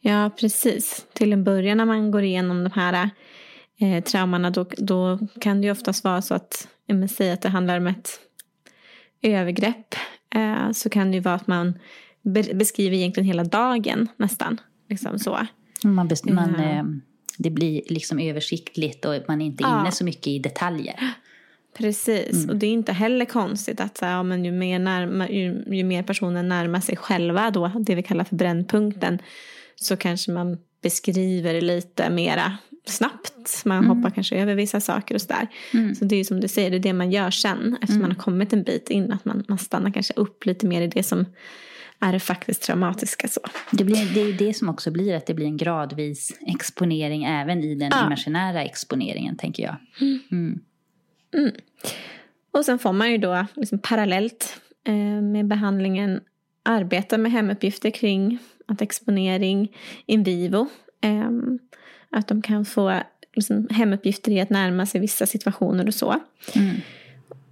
[0.02, 1.06] Ja, precis.
[1.14, 3.10] Till en början när man går igenom de här
[3.80, 6.68] eh, traumorna då, då kan det ju oftast vara så att,
[7.12, 8.10] säger att det handlar om ett
[9.22, 9.96] övergrepp.
[10.36, 11.80] Eh, så kan det ju vara att man
[12.22, 14.62] be beskriver egentligen hela dagen nästan.
[14.90, 15.40] Liksom så.
[15.84, 16.84] Man, man eh,
[17.38, 19.82] det blir liksom översiktligt och man är inte Ja.
[19.82, 20.96] inne så mycket i detaljer.
[21.78, 25.30] Precis, och det är inte heller konstigt att så här, ja, men ju, mer närma,
[25.30, 29.20] ju, ju mer personen närmar sig själva då, det vi kallar för brännpunkten,
[29.76, 33.66] så kanske man beskriver lite mera snabbt.
[33.66, 35.48] Man hoppar kanske över vissa saker och sådär.
[36.00, 38.12] Så det är ju som du säger, det är det man gör sen, efter man
[38.12, 41.04] har kommit en bit in, att man, man stannar kanske upp lite mer i det
[41.04, 41.26] som
[42.00, 43.28] är det faktiskt traumatiska.
[43.28, 43.42] Så.
[43.72, 47.24] Det, blir, det är ju det som också blir att det blir en gradvis exponering
[47.24, 48.06] även i den Ja.
[48.06, 49.76] imaginära exponeringen, tänker jag.
[50.32, 50.60] Mm.
[52.52, 56.20] Och sen får man ju då liksom parallellt eh, med behandlingen
[56.64, 59.76] arbeta med hemuppgifter kring att exponering
[60.06, 60.68] in vivo.
[61.02, 61.30] Eh,
[62.12, 63.02] att de kan få
[63.34, 66.16] liksom, hemuppgifter i att närma sig vissa situationer och så.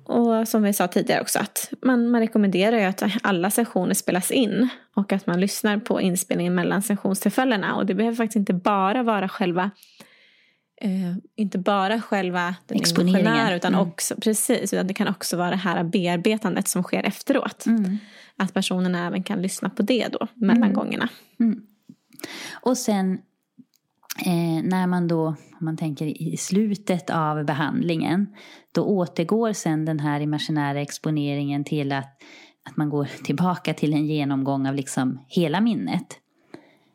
[0.04, 4.32] Och som vi sa tidigare också att man, man rekommenderar ju att alla sessioner spelas
[4.32, 7.76] in och att man lyssnar på inspelningen mellan sessionstillfällena.
[7.76, 9.72] Och det behöver faktiskt inte bara vara själva
[10.82, 13.54] eh, inte bara själva den Exponeringen.
[13.54, 13.88] utan Mm.
[13.88, 17.66] också, precis, utan det kan också vara det här bearbetandet som sker efteråt.
[17.66, 17.98] Mm.
[18.38, 21.10] Att personen även kan lyssna på det då, mellan gångerna.
[22.62, 23.20] Och sen
[24.26, 28.28] eh, när man då, om man tänker i slutet av behandlingen,
[28.72, 32.22] då återgår sen den här imaginära exponeringen till att,
[32.70, 36.20] att man går tillbaka till en genomgång av liksom hela minnet.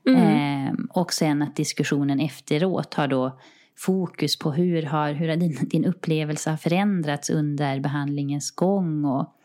[0.08, 3.38] Eh, och sen att diskussionen efteråt har då
[3.78, 9.36] fokus på hur har, hur har din, din upplevelse har förändrats under behandlingens gång och,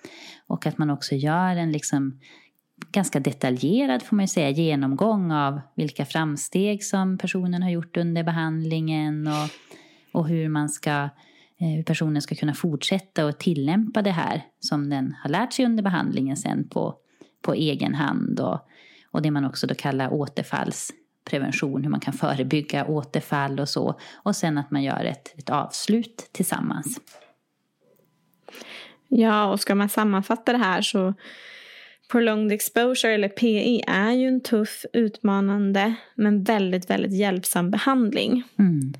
[0.47, 2.19] och att man också gör en liksom
[2.91, 8.23] ganska detaljerad får man ju säga genomgång av vilka framsteg som personen har gjort under
[8.23, 9.49] behandlingen och,
[10.19, 11.09] och hur man ska
[11.59, 15.65] eh, hur personen ska kunna fortsätta och tillämpa det här som den har lärt sig
[15.65, 16.95] under behandlingen sen på,
[17.41, 18.59] på egen hand och,
[19.11, 23.99] och det man också då kallar återfallsprevention, hur man kan förebygga återfall och så.
[24.15, 26.99] Och sen att man gör ett, ett avslut tillsammans.
[29.07, 31.13] Ja, och ska man sammanfatta det här så
[32.11, 38.43] Prolonged exposure, eller PE, är ju en tuff, utmanande men väldigt, väldigt hjälpsam behandling.
[38.59, 38.93] Mm.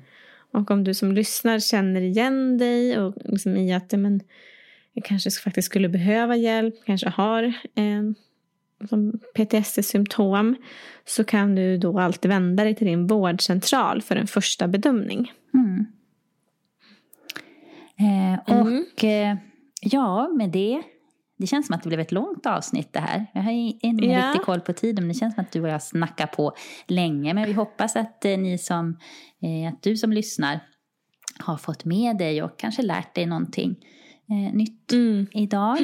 [0.50, 4.20] Och om du som lyssnar känner igen dig och liksom i att men,
[4.92, 7.42] jag kanske faktiskt skulle behöva hjälp, kanske har
[7.74, 8.02] eh,
[9.34, 10.56] PTSD-symptom
[11.04, 15.32] så kan du då alltid vända dig till din vårdcentral för en första bedömning.
[15.54, 15.86] Mm.
[17.98, 19.36] Eh, och eh,
[19.80, 20.82] ja, med det.
[21.38, 23.26] Det känns som att det blev ett långt avsnitt det här.
[23.34, 24.26] Jag har ingen Ja.
[24.28, 26.52] riktig koll på tiden, men det känns som att du och jag snackar på
[26.86, 27.34] länge.
[27.34, 28.96] Men vi hoppas att eh, ni som,
[29.42, 30.60] eh, att du som lyssnar
[31.38, 33.76] har fått med dig och kanske lärt dig någonting
[34.30, 34.92] eh, nytt
[35.32, 35.78] idag.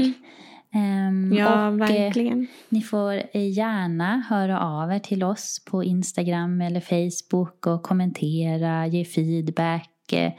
[0.75, 2.47] Ehm, Ja, och, eh, verkligen.
[2.69, 9.05] ni får gärna höra av er till oss på Instagram eller Facebook och kommentera, ge
[9.05, 10.33] feedback, eh,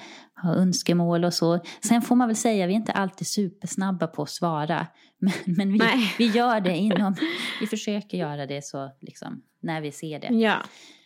[0.45, 1.59] ha önskemål och så.
[1.83, 4.87] Sen får man väl säga, vi är inte alltid supersnabba på att svara.
[5.17, 6.13] Men, men vi, Nej.
[6.17, 7.15] vi gör det inom,
[7.59, 10.27] vi försöker göra det så liksom när vi ser det.
[10.27, 10.57] Ja,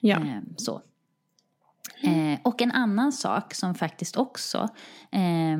[0.01, 0.17] ja.
[0.17, 0.39] Eh,
[2.01, 2.07] så.
[2.07, 4.67] Eh, och en annan sak som faktiskt också
[5.11, 5.57] eh,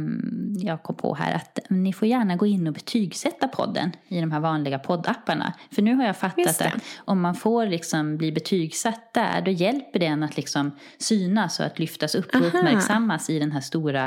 [0.57, 4.31] jag kom på här att ni får gärna gå in och betygsätta podden i de
[4.31, 5.53] här vanliga poddapparna.
[5.71, 9.99] För nu har jag fattat att om man får liksom bli betygsatt där då hjälper
[9.99, 12.45] det en att liksom synas och att lyftas upp och Aha.
[12.47, 14.05] uppmärksammas i den här stora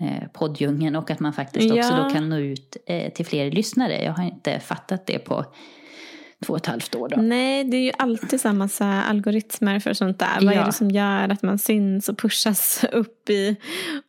[0.00, 2.04] eh, poddjungeln och att man faktiskt också Ja.
[2.04, 4.02] då kan nå ut eh, till fler lyssnare.
[4.04, 5.44] Jag har inte fattat det på
[6.42, 7.16] två och ett halvt år då.
[7.22, 10.40] Nej, det är ju alltid samma så algoritmer för sånt där.
[10.40, 10.60] Vad Ja.
[10.60, 13.56] är det som gör att man syns och pushas upp i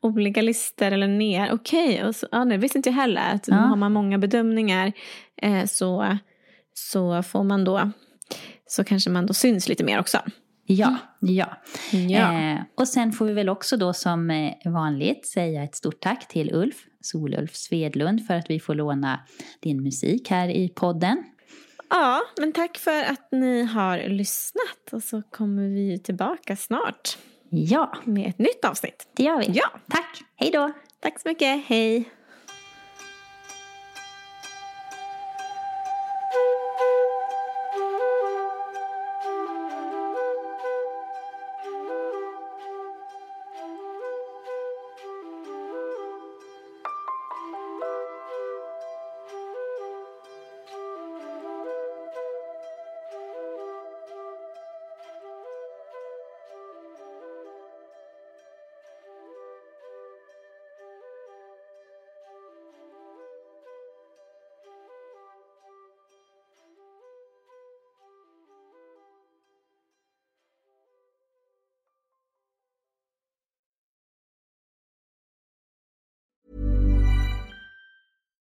[0.01, 1.53] olika listor eller ner?
[1.53, 3.33] Okej, och så, ja, det visste inte jag heller.
[3.33, 3.55] Att Ja.
[3.55, 4.91] Har man många bedömningar
[5.41, 6.17] eh, så,
[6.73, 7.91] så får man då
[8.67, 10.17] så kanske man då syns lite mer också.
[10.65, 11.47] Ja, ja.
[11.91, 12.33] Ja.
[12.51, 16.27] Eh, och sen får vi väl också då som eh, vanligt säga ett stort tack
[16.27, 19.19] till Ulf, Solulf Svedlund, för att vi får låna
[19.61, 21.23] din musik här i podden.
[21.95, 24.93] Ja, men tack för att ni har lyssnat.
[24.93, 27.17] Och så kommer vi tillbaka snart
[27.49, 29.07] Ja, med ett nytt avsnitt.
[29.13, 29.45] det gör vi.
[29.53, 29.69] Ja.
[29.89, 30.71] Tack, hej då!
[30.99, 32.09] Tack så mycket, hej!